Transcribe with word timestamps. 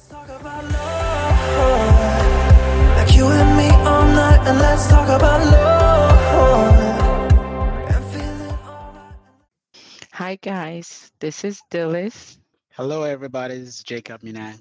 Let's 0.00 0.12
talk 0.12 0.28
about 0.30 0.64
love. 0.64 1.76
Like 2.96 3.14
you 3.14 3.26
and 3.26 3.56
me 3.58 3.68
all 3.86 4.06
night, 4.06 4.48
and 4.48 4.58
let's 4.58 4.88
talk 4.88 5.08
about 5.08 5.44
love. 5.44 7.32
And 7.86 8.04
feeling 8.06 8.58
alright. 8.64 9.14
Hi 10.12 10.38
guys, 10.40 11.12
this 11.20 11.44
is 11.44 11.60
Dillis. 11.70 12.38
Hello, 12.70 13.02
everybody. 13.02 13.58
This 13.58 13.68
is 13.68 13.82
Jacob 13.82 14.22
Mina. 14.22 14.54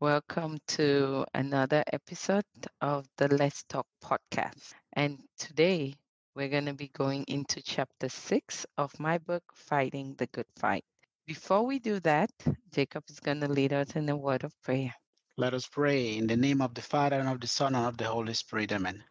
Welcome 0.00 0.56
to 0.68 1.26
another 1.34 1.84
episode 1.92 2.46
of 2.80 3.06
the 3.18 3.28
Let's 3.28 3.64
Talk 3.64 3.86
podcast. 4.02 4.72
And 4.94 5.18
today 5.38 5.94
we're 6.34 6.48
going 6.48 6.64
to 6.64 6.72
be 6.72 6.88
going 6.94 7.24
into 7.28 7.60
chapter 7.60 8.08
six 8.08 8.64
of 8.78 8.98
my 8.98 9.18
book, 9.18 9.42
Fighting 9.52 10.14
the 10.16 10.26
Good 10.28 10.48
Fight. 10.56 10.86
Before 11.28 11.66
we 11.66 11.78
do 11.78 12.00
that, 12.00 12.30
Jacob 12.72 13.04
is 13.10 13.20
going 13.20 13.40
to 13.40 13.48
lead 13.48 13.74
us 13.74 13.94
in 13.96 14.08
a 14.08 14.16
word 14.16 14.44
of 14.44 14.54
prayer. 14.62 14.94
Let 15.36 15.52
us 15.52 15.66
pray 15.66 16.16
in 16.16 16.26
the 16.26 16.38
name 16.38 16.62
of 16.62 16.72
the 16.72 16.80
Father 16.80 17.20
and 17.20 17.28
of 17.28 17.38
the 17.38 17.46
Son 17.46 17.74
and 17.74 17.84
of 17.84 17.98
the 17.98 18.06
Holy 18.06 18.32
Spirit. 18.32 18.72
Amen. 18.72 19.04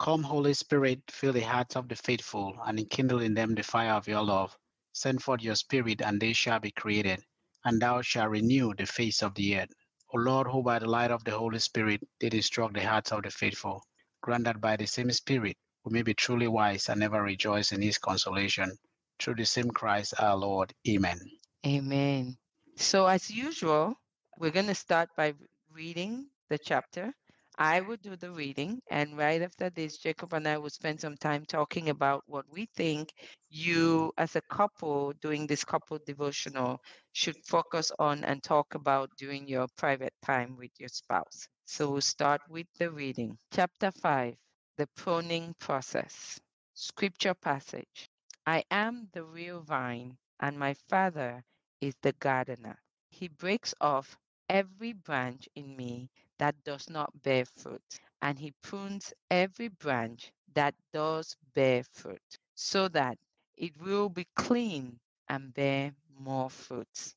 Come, 0.00 0.22
Holy 0.22 0.54
Spirit, 0.54 1.02
fill 1.10 1.34
the 1.34 1.40
hearts 1.42 1.76
of 1.76 1.88
the 1.88 1.94
faithful 1.94 2.56
and 2.64 2.78
enkindle 2.78 3.20
in 3.20 3.34
them 3.34 3.54
the 3.54 3.62
fire 3.62 3.92
of 3.92 4.08
your 4.08 4.22
love. 4.22 4.56
Send 4.94 5.22
forth 5.22 5.42
your 5.42 5.54
Spirit, 5.54 6.00
and 6.00 6.18
they 6.18 6.32
shall 6.32 6.58
be 6.58 6.70
created, 6.70 7.22
and 7.66 7.82
thou 7.82 8.00
shalt 8.00 8.30
renew 8.30 8.72
the 8.74 8.86
face 8.86 9.22
of 9.22 9.34
the 9.34 9.58
earth. 9.58 9.74
O 10.14 10.18
Lord, 10.20 10.46
who 10.46 10.62
by 10.62 10.78
the 10.78 10.88
light 10.88 11.10
of 11.10 11.22
the 11.22 11.36
Holy 11.36 11.58
Spirit 11.58 12.00
did 12.18 12.32
instruct 12.32 12.72
the 12.72 12.80
hearts 12.80 13.12
of 13.12 13.24
the 13.24 13.30
faithful, 13.30 13.82
grant 14.22 14.44
that 14.44 14.58
by 14.58 14.76
the 14.78 14.86
same 14.86 15.10
Spirit 15.10 15.58
we 15.84 15.92
may 15.92 16.02
be 16.02 16.14
truly 16.14 16.48
wise 16.48 16.88
and 16.88 17.02
ever 17.02 17.22
rejoice 17.22 17.72
in 17.72 17.82
his 17.82 17.98
consolation. 17.98 18.72
Through 19.18 19.34
the 19.34 19.44
same 19.44 19.70
Christ 19.70 20.14
our 20.18 20.34
Lord. 20.34 20.72
Amen. 20.88 21.20
Amen. 21.66 22.36
So, 22.76 23.06
as 23.06 23.30
usual, 23.30 23.94
we're 24.38 24.50
going 24.50 24.66
to 24.66 24.74
start 24.74 25.10
by 25.16 25.34
reading 25.70 26.28
the 26.48 26.58
chapter. 26.58 27.14
I 27.58 27.80
will 27.80 27.96
do 27.96 28.16
the 28.16 28.30
reading, 28.32 28.80
and 28.90 29.16
right 29.16 29.40
after 29.42 29.70
this, 29.70 29.98
Jacob 29.98 30.32
and 30.34 30.46
I 30.48 30.58
will 30.58 30.70
spend 30.70 31.00
some 31.00 31.16
time 31.16 31.44
talking 31.44 31.88
about 31.88 32.24
what 32.26 32.46
we 32.50 32.66
think 32.74 33.12
you, 33.48 34.12
as 34.18 34.34
a 34.36 34.40
couple, 34.42 35.12
doing 35.20 35.46
this 35.46 35.64
couple 35.64 35.98
devotional, 36.04 36.80
should 37.12 37.36
focus 37.46 37.92
on 37.98 38.24
and 38.24 38.42
talk 38.42 38.74
about 38.74 39.10
during 39.16 39.46
your 39.46 39.68
private 39.76 40.14
time 40.22 40.56
with 40.56 40.72
your 40.80 40.88
spouse. 40.88 41.46
So, 41.64 41.90
we'll 41.90 42.00
start 42.00 42.40
with 42.48 42.66
the 42.78 42.90
reading. 42.90 43.38
Chapter 43.52 43.90
5 43.92 44.34
The 44.78 44.88
Pruning 44.96 45.54
Process. 45.60 46.40
Scripture 46.74 47.34
passage 47.34 48.08
I 48.46 48.64
am 48.70 49.08
the 49.12 49.24
real 49.24 49.60
vine, 49.60 50.18
and 50.40 50.58
my 50.58 50.74
Father 50.88 51.44
is 51.82 51.96
the 52.02 52.12
gardener. 52.14 52.78
He 53.10 53.28
breaks 53.28 53.74
off 53.80 54.16
every 54.48 54.94
branch 54.94 55.48
in 55.54 55.76
me 55.76 56.10
that 56.38 56.64
does 56.64 56.88
not 56.88 57.22
bear 57.22 57.44
fruit, 57.44 58.00
and 58.22 58.38
he 58.38 58.52
prunes 58.62 59.12
every 59.30 59.68
branch 59.68 60.32
that 60.54 60.74
does 60.92 61.36
bear 61.54 61.84
fruit, 61.84 62.38
so 62.54 62.88
that 62.88 63.18
it 63.56 63.76
will 63.78 64.08
be 64.08 64.26
clean 64.36 65.00
and 65.28 65.52
bear 65.52 65.94
more 66.18 66.48
fruits. 66.50 67.16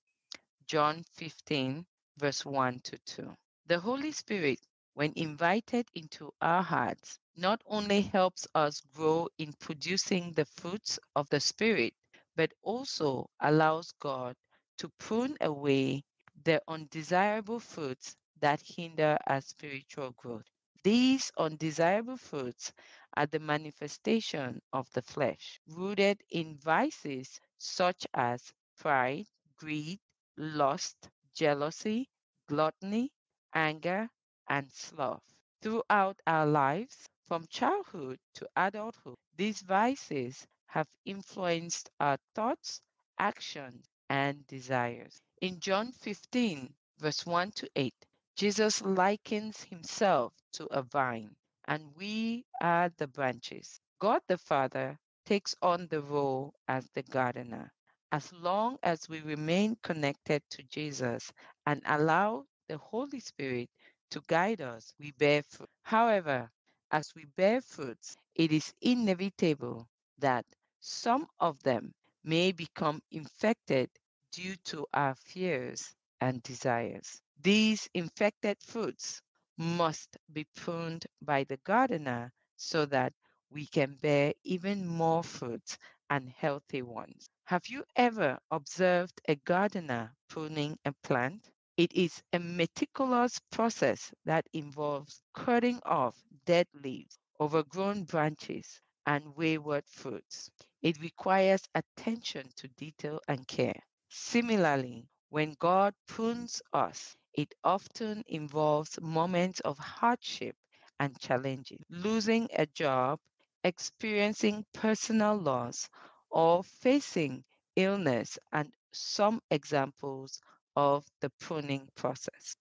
John 0.68 1.04
15, 1.14 1.86
verse 2.18 2.46
1 2.46 2.80
to 2.82 2.98
2. 3.00 3.38
The 3.68 3.80
Holy 3.80 4.12
Spirit, 4.12 4.60
when 4.94 5.14
invited 5.16 5.88
into 5.96 6.34
our 6.42 6.64
hearts, 6.64 7.20
not 7.36 7.62
only 7.68 8.02
helps 8.02 8.48
us 8.56 8.82
grow 8.94 9.30
in 9.38 9.54
producing 9.54 10.34
the 10.34 10.46
fruits 10.46 11.00
of 11.16 11.30
the 11.30 11.40
Spirit, 11.40 11.94
but 12.36 12.54
also 12.64 13.30
allows 13.40 13.92
God 14.00 14.36
to 14.78 14.90
prune 15.00 15.38
away 15.42 16.04
the 16.44 16.62
undesirable 16.68 17.60
fruits 17.60 18.16
that 18.40 18.62
hinder 18.62 19.18
our 19.28 19.42
spiritual 19.42 20.12
growth. 20.12 20.46
These 20.84 21.32
undesirable 21.38 22.18
fruits 22.18 22.74
are 23.16 23.26
the 23.26 23.40
manifestation 23.40 24.62
of 24.72 24.90
the 24.92 25.02
flesh, 25.02 25.60
rooted 25.68 26.24
in 26.30 26.58
vices 26.58 27.40
such 27.58 28.06
as 28.14 28.54
pride, 28.78 29.28
greed, 29.58 30.00
lust, 30.38 31.10
jealousy, 31.34 32.10
gluttony, 32.48 33.12
anger, 33.54 34.10
and 34.48 34.72
sloth. 34.72 35.24
Throughout 35.62 36.20
our 36.28 36.46
lives, 36.46 37.08
from 37.26 37.48
childhood 37.48 38.20
to 38.36 38.50
adulthood, 38.56 39.18
these 39.36 39.62
vices 39.62 40.48
have 40.68 40.88
influenced 41.06 41.90
our 42.00 42.18
thoughts, 42.36 42.82
actions, 43.18 43.90
and 44.10 44.46
desires. 44.48 45.22
In 45.42 45.60
John 45.60 45.92
15, 45.92 46.74
verse 47.00 47.26
1 47.26 47.52
to 47.52 47.70
8, 47.76 47.94
Jesus 48.36 48.82
likens 48.82 49.64
himself 49.64 50.34
to 50.54 50.66
a 50.68 50.82
vine, 50.82 51.36
and 51.68 51.96
we 51.96 52.46
are 52.62 52.90
the 52.98 53.08
branches. 53.08 53.80
God 54.00 54.22
the 54.28 54.38
Father 54.38 54.98
takes 55.26 55.56
on 55.62 55.88
the 55.88 56.02
role 56.02 56.54
as 56.68 56.90
the 56.90 57.04
gardener. 57.04 57.72
As 58.12 58.32
long 58.34 58.78
as 58.84 59.10
we 59.10 59.22
remain 59.22 59.78
connected 59.84 60.42
to 60.52 60.64
Jesus 60.64 61.32
and 61.66 61.82
allow 61.86 62.46
the 62.68 62.78
Holy 62.78 63.20
Spirit 63.20 63.70
to 64.12 64.22
guide 64.28 64.62
us, 64.62 64.94
we 65.00 65.12
bear 65.12 65.44
fruit. 65.44 65.70
However, 65.84 66.52
as 66.92 67.14
we 67.16 67.26
bear 67.36 67.62
fruits, 67.62 68.16
it 68.36 68.52
is 68.52 68.74
inevitable 68.82 69.88
that 70.20 70.46
some 70.80 71.28
of 71.40 71.62
them 71.64 71.94
may 72.26 72.52
become 72.52 73.02
infected 73.12 73.90
due 74.34 74.58
to 74.66 74.86
our 74.94 75.16
fears 75.16 75.96
and 76.20 76.44
desires. 76.44 77.22
These 77.42 77.90
infected 77.94 78.62
fruits 78.62 79.22
must 79.58 80.18
be 80.34 80.46
pruned 80.56 81.06
by 81.22 81.46
the 81.46 81.58
gardener 81.58 82.34
so 82.58 82.86
that 82.88 83.14
we 83.50 83.66
can 83.68 83.96
bear 83.96 84.34
even 84.44 84.86
more 84.88 85.24
fruits 85.24 85.78
and 86.10 86.30
healthy 86.30 86.82
ones. 86.82 87.30
Have 87.46 87.68
you 87.68 87.86
ever 87.96 88.40
observed 88.52 89.22
a 89.28 89.36
gardener 89.36 90.16
pruning 90.28 90.78
a 90.86 90.94
plant? 91.04 91.50
It 91.78 91.94
is 91.94 92.22
a 92.34 92.40
meticulous 92.40 93.40
process 93.52 94.14
that 94.26 94.48
involves 94.54 95.22
cutting 95.34 95.80
off 95.86 96.22
dead 96.46 96.68
leaves, 96.74 97.18
overgrown 97.40 98.04
branches, 98.04 98.82
and 99.06 99.36
wayward 99.36 99.86
fruits. 99.88 100.52
It 100.86 101.02
requires 101.02 101.64
attention 101.76 102.50
to 102.56 102.70
detail 102.70 103.20
and 103.28 103.46
care. 103.46 103.82
Similarly, 104.08 105.10
when 105.28 105.56
God 105.60 105.94
prunes 106.08 106.62
us, 106.72 107.18
it 107.34 107.54
often 107.62 108.24
involves 108.28 108.98
moments 109.02 109.60
of 109.60 109.78
hardship 109.78 110.56
and 110.98 111.20
challenges, 111.20 111.80
losing 111.90 112.48
a 112.54 112.68
job, 112.68 113.20
experiencing 113.66 114.66
personal 114.72 115.36
loss, 115.38 115.90
or 116.30 116.64
facing 116.64 117.44
illness, 117.76 118.40
and 118.54 118.74
some 118.94 119.42
examples 119.52 120.40
of 120.78 121.06
the 121.20 121.32
pruning 121.32 121.90
process. 121.96 122.56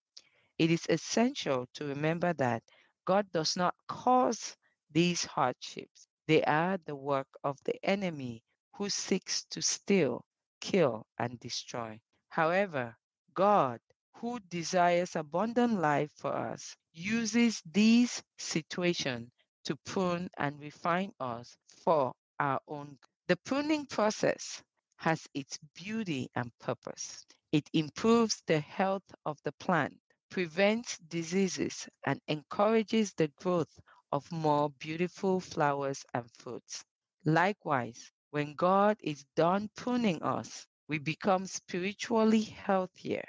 It 0.58 0.70
is 0.72 0.86
essential 0.88 1.68
to 1.74 1.86
remember 1.86 2.32
that 2.34 2.64
God 3.04 3.30
does 3.32 3.56
not 3.56 3.76
cause 3.88 4.56
these 4.90 5.24
hardships. 5.24 6.08
They 6.26 6.42
are 6.44 6.78
the 6.78 6.94
work 6.96 7.28
of 7.42 7.58
the 7.64 7.82
enemy 7.84 8.42
who 8.74 8.90
seeks 8.90 9.44
to 9.50 9.62
steal, 9.62 10.24
kill, 10.60 11.06
and 11.18 11.38
destroy. 11.40 12.00
However, 12.28 12.96
God, 13.34 13.80
who 14.14 14.40
desires 14.40 15.16
abundant 15.16 15.80
life 15.80 16.10
for 16.16 16.32
us, 16.34 16.76
uses 16.92 17.62
these 17.64 18.22
situations 18.38 19.30
to 19.64 19.76
prune 19.76 20.28
and 20.36 20.60
refine 20.60 21.12
us 21.20 21.56
for 21.82 22.14
our 22.38 22.60
own. 22.68 22.98
good. 23.00 23.08
The 23.28 23.36
pruning 23.36 23.86
process 23.86 24.62
has 24.96 25.26
its 25.34 25.58
beauty 25.74 26.30
and 26.34 26.52
purpose. 26.58 27.24
It 27.52 27.68
improves 27.72 28.42
the 28.46 28.60
health 28.60 29.04
of 29.24 29.38
the 29.44 29.52
plant, 29.52 30.00
prevents 30.30 30.98
diseases, 30.98 31.88
and 32.04 32.20
encourages 32.28 33.12
the 33.14 33.28
growth 33.28 33.78
of 34.14 34.32
more 34.32 34.70
beautiful 34.70 35.40
flowers 35.40 36.06
and 36.14 36.30
fruits. 36.38 36.86
Likewise, 37.26 38.12
when 38.30 38.54
God 38.54 38.96
is 39.02 39.24
done 39.36 39.70
pruning 39.76 40.22
us, 40.22 40.66
we 40.88 40.98
become 40.98 41.46
spiritually 41.46 42.42
healthier 42.42 43.24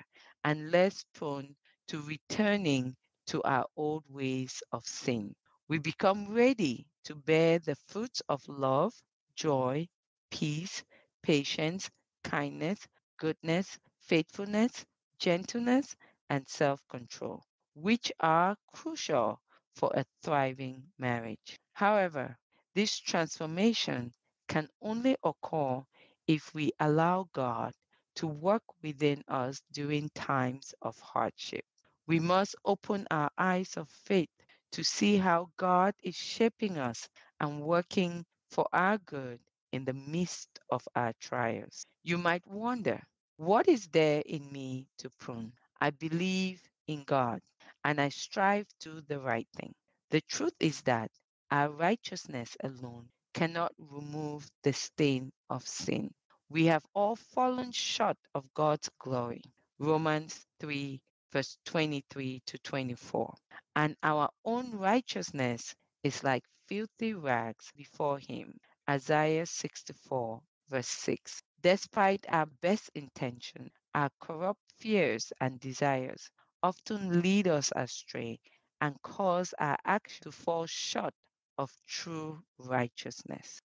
and 0.46 0.72
less 0.72 1.04
prone 1.14 1.56
to 1.88 2.02
returning 2.02 2.96
to 3.28 3.44
our 3.44 3.66
old 3.76 4.06
ways 4.10 4.64
of 4.72 4.86
sin. 4.86 5.36
We 5.68 5.80
become 5.80 6.34
ready 6.34 6.88
to 7.06 7.16
bear 7.16 7.60
the 7.60 7.76
fruits 7.76 8.22
of 8.30 8.48
love, 8.48 8.94
joy, 9.36 9.90
peace, 10.32 10.84
patience, 11.24 11.90
kindness, 12.24 12.88
goodness, 13.18 13.80
faithfulness, 14.00 14.86
gentleness, 15.20 15.96
and 16.30 16.48
self 16.48 16.88
control, 16.88 17.44
which 17.74 18.12
are 18.20 18.58
crucial 18.74 19.42
for 19.76 19.92
a 19.96 20.06
thriving 20.24 20.84
marriage. 20.98 21.60
However, 21.74 22.38
this 22.76 22.98
transformation 23.00 24.14
can 24.48 24.70
only 24.82 25.18
occur 25.24 25.84
if 26.28 26.54
we 26.54 26.72
allow 26.80 27.28
God 27.34 27.74
to 28.16 28.28
work 28.28 28.64
within 28.82 29.24
us 29.28 29.62
during 29.74 30.10
times 30.16 30.74
of 30.82 31.00
hardship. 31.00 31.66
We 32.08 32.20
must 32.20 32.56
open 32.66 33.08
our 33.12 33.30
eyes 33.38 33.78
of 33.78 33.90
faith 33.90 34.30
to 34.72 34.84
see 34.84 35.18
how 35.18 35.50
God 35.58 35.94
is 36.04 36.16
shaping 36.16 36.78
us 36.78 37.10
and 37.40 37.62
working 37.62 38.26
for 38.50 38.68
our 38.74 38.98
good 39.00 39.40
in 39.72 39.86
the 39.86 39.94
midst 39.94 40.60
of 40.70 40.88
our 40.96 41.14
trials. 41.20 41.86
You 42.04 42.18
might 42.18 42.46
wonder, 42.48 43.02
what 43.38 43.68
is 43.68 43.88
there 43.88 44.22
in 44.26 44.52
me 44.52 44.88
to 45.00 45.10
prune? 45.20 45.54
I 45.82 45.90
believe 45.92 46.62
in 46.88 47.04
God 47.04 47.42
and 47.86 48.02
I 48.02 48.10
strive 48.10 48.68
to 48.80 48.96
do 48.96 49.02
the 49.02 49.20
right 49.20 49.48
thing. 49.56 49.76
The 50.10 50.22
truth 50.22 50.56
is 50.60 50.82
that 50.82 51.12
our 51.52 51.70
righteousness 51.70 52.58
alone 52.64 53.10
cannot 53.36 53.74
remove 53.78 54.50
the 54.64 54.74
stain 54.74 55.32
of 55.52 55.68
sin. 55.68 56.12
We 56.50 56.66
have 56.66 56.84
all 56.96 57.16
fallen 57.16 57.72
short 57.72 58.18
of 58.34 58.52
God's 58.56 58.90
glory. 58.98 59.44
Romans 59.78 60.48
3, 60.62 61.00
verse 61.32 61.58
23 61.66 62.42
to 62.48 62.58
24. 62.58 63.36
And 63.76 63.96
our 64.02 64.30
own 64.44 64.72
righteousness 64.72 65.76
is 66.02 66.24
like 66.24 66.44
filthy 66.68 67.14
rags 67.14 67.72
before 67.76 68.18
Him. 68.18 68.58
Isaiah 68.90 69.46
64, 69.46 70.42
verse 70.70 70.88
6. 70.88 71.44
Despite 71.62 72.26
our 72.30 72.48
best 72.62 72.90
intention, 72.96 73.70
our 73.94 74.10
corrupt 74.20 74.62
fears 74.80 75.32
and 75.40 75.60
desires 75.60 76.32
often 76.66 77.22
lead 77.22 77.48
us 77.48 77.72
astray 77.76 78.40
and 78.82 79.00
cause 79.04 79.54
our 79.60 79.78
action 79.86 80.24
to 80.24 80.32
fall 80.32 80.66
short 80.66 81.14
of 81.60 81.72
true 81.88 82.44
righteousness. 82.58 83.62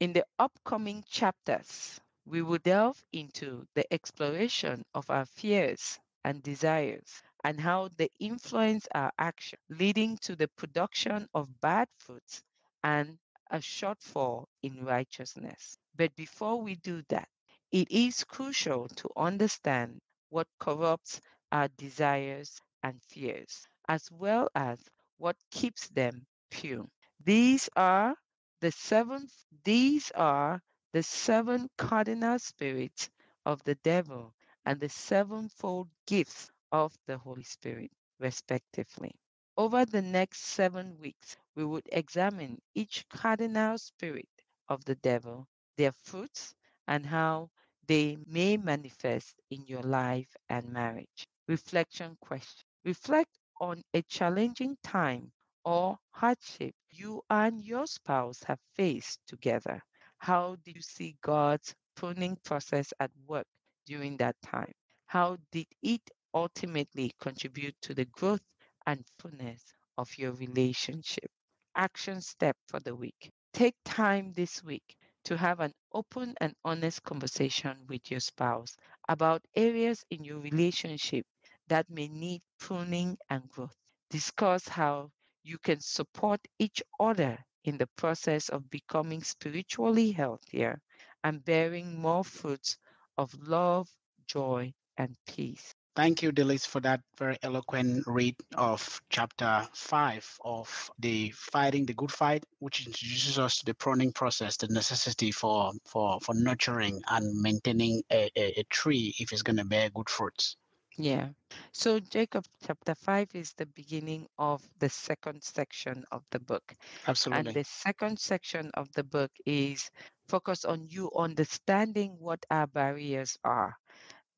In 0.00 0.12
the 0.12 0.24
upcoming 0.38 1.04
chapters, 1.08 2.00
we 2.26 2.42
will 2.42 2.58
delve 2.58 3.02
into 3.12 3.66
the 3.74 3.92
exploration 3.92 4.84
of 4.94 5.10
our 5.10 5.26
fears 5.26 5.98
and 6.24 6.42
desires 6.42 7.22
and 7.44 7.60
how 7.60 7.88
they 7.96 8.08
influence 8.20 8.86
our 8.94 9.12
action, 9.18 9.58
leading 9.70 10.16
to 10.18 10.36
the 10.36 10.48
production 10.48 11.28
of 11.34 11.60
bad 11.60 11.88
fruits 11.98 12.42
and 12.84 13.18
a 13.50 13.58
shortfall 13.58 14.46
in 14.62 14.84
righteousness. 14.84 15.76
But 15.96 16.14
before 16.14 16.60
we 16.62 16.76
do 16.76 17.02
that, 17.08 17.28
it 17.72 17.90
is 17.90 18.24
crucial 18.24 18.88
to 18.88 19.10
understand 19.16 20.00
what 20.30 20.46
corrupts 20.60 21.20
our 21.52 21.68
desires 21.68 22.60
and 22.82 23.02
fears, 23.02 23.66
as 23.88 24.10
well 24.10 24.48
as 24.54 24.88
what 25.18 25.36
keeps 25.50 25.88
them 25.88 26.26
pure. 26.50 26.86
These 27.22 27.68
are 27.76 28.16
the 28.60 28.70
seven 28.70 29.28
these 29.64 30.10
are 30.12 30.62
the 30.92 31.02
seven 31.02 31.68
cardinal 31.76 32.38
spirits 32.38 33.10
of 33.44 33.62
the 33.64 33.74
devil 33.76 34.34
and 34.64 34.80
the 34.80 34.88
sevenfold 34.88 35.88
gifts 36.06 36.50
of 36.72 36.96
the 37.06 37.18
Holy 37.18 37.42
Spirit, 37.44 37.90
respectively. 38.18 39.14
Over 39.56 39.84
the 39.84 40.02
next 40.02 40.40
seven 40.42 40.98
weeks, 40.98 41.36
we 41.54 41.64
would 41.64 41.88
examine 41.92 42.60
each 42.74 43.08
cardinal 43.08 43.78
spirit 43.78 44.28
of 44.68 44.84
the 44.84 44.94
devil, 44.96 45.48
their 45.76 45.92
fruits, 45.92 46.54
and 46.86 47.06
how 47.06 47.50
they 47.86 48.16
may 48.26 48.56
manifest 48.56 49.40
in 49.50 49.66
your 49.66 49.82
life 49.82 50.36
and 50.48 50.70
marriage. 50.72 51.28
Reflection 51.48 52.14
question 52.20 52.66
Reflect 52.84 53.38
on 53.58 53.82
a 53.94 54.02
challenging 54.02 54.76
time 54.82 55.32
or 55.64 55.98
hardship 56.10 56.74
you 56.90 57.22
and 57.30 57.64
your 57.64 57.86
spouse 57.86 58.42
have 58.42 58.60
faced 58.74 59.18
together. 59.26 59.82
How 60.18 60.56
did 60.56 60.76
you 60.76 60.82
see 60.82 61.16
God's 61.22 61.74
pruning 61.94 62.36
process 62.44 62.92
at 63.00 63.10
work 63.26 63.46
during 63.86 64.18
that 64.18 64.36
time? 64.42 64.72
How 65.06 65.38
did 65.50 65.66
it 65.82 66.02
ultimately 66.34 67.14
contribute 67.18 67.76
to 67.80 67.94
the 67.94 68.04
growth 68.04 68.44
and 68.86 69.02
fullness 69.18 69.64
of 69.96 70.16
your 70.18 70.32
relationship? 70.32 71.30
Action 71.74 72.20
step 72.20 72.58
for 72.66 72.78
the 72.80 72.94
week. 72.94 73.30
Take 73.54 73.76
time 73.86 74.32
this 74.34 74.62
week 74.62 74.96
to 75.24 75.36
have 75.38 75.60
an 75.60 75.72
open 75.94 76.34
and 76.42 76.54
honest 76.62 77.02
conversation 77.04 77.86
with 77.88 78.10
your 78.10 78.20
spouse 78.20 78.76
about 79.08 79.42
areas 79.56 80.04
in 80.10 80.24
your 80.24 80.40
relationship 80.40 81.24
that 81.68 81.88
may 81.90 82.08
need 82.08 82.42
pruning 82.58 83.16
and 83.30 83.48
growth. 83.48 83.76
Discuss 84.10 84.68
how 84.68 85.10
you 85.42 85.58
can 85.58 85.80
support 85.80 86.40
each 86.58 86.82
other 87.00 87.38
in 87.64 87.78
the 87.78 87.88
process 87.96 88.48
of 88.48 88.70
becoming 88.70 89.22
spiritually 89.22 90.12
healthier 90.12 90.80
and 91.24 91.44
bearing 91.44 91.98
more 92.00 92.24
fruits 92.24 92.78
of 93.16 93.34
love, 93.46 93.88
joy, 94.26 94.72
and 94.96 95.16
peace. 95.26 95.74
Thank 95.96 96.22
you, 96.22 96.30
Delis, 96.30 96.64
for 96.64 96.78
that 96.82 97.00
very 97.18 97.36
eloquent 97.42 98.04
read 98.06 98.36
of 98.54 99.00
chapter 99.10 99.66
five 99.74 100.24
of 100.44 100.90
the 101.00 101.30
fighting 101.30 101.86
the 101.86 101.94
good 101.94 102.12
fight, 102.12 102.44
which 102.60 102.86
introduces 102.86 103.36
us 103.38 103.58
to 103.58 103.64
the 103.66 103.74
pruning 103.74 104.12
process, 104.12 104.56
the 104.56 104.68
necessity 104.68 105.32
for 105.32 105.72
for 105.84 106.20
for 106.20 106.34
nurturing 106.36 107.02
and 107.08 107.42
maintaining 107.42 108.02
a, 108.12 108.30
a, 108.36 108.60
a 108.60 108.64
tree 108.70 109.12
if 109.18 109.32
it's 109.32 109.42
going 109.42 109.56
to 109.56 109.64
bear 109.64 109.90
good 109.90 110.08
fruits. 110.08 110.56
Yeah. 110.98 111.30
So 111.72 112.00
Jacob 112.00 112.44
chapter 112.66 112.94
5 112.94 113.34
is 113.34 113.54
the 113.54 113.66
beginning 113.66 114.28
of 114.38 114.68
the 114.78 114.90
second 114.90 115.42
section 115.42 116.04
of 116.12 116.24
the 116.30 116.40
book. 116.40 116.74
Absolutely. 117.06 117.30
And 117.30 117.54
the 117.54 117.64
second 117.64 118.18
section 118.20 118.70
of 118.74 118.92
the 118.92 119.04
book 119.04 119.30
is 119.46 119.90
focused 120.28 120.66
on 120.66 120.88
you 120.88 121.10
understanding 121.16 122.16
what 122.18 122.44
our 122.50 122.66
barriers 122.66 123.38
are. 123.44 123.76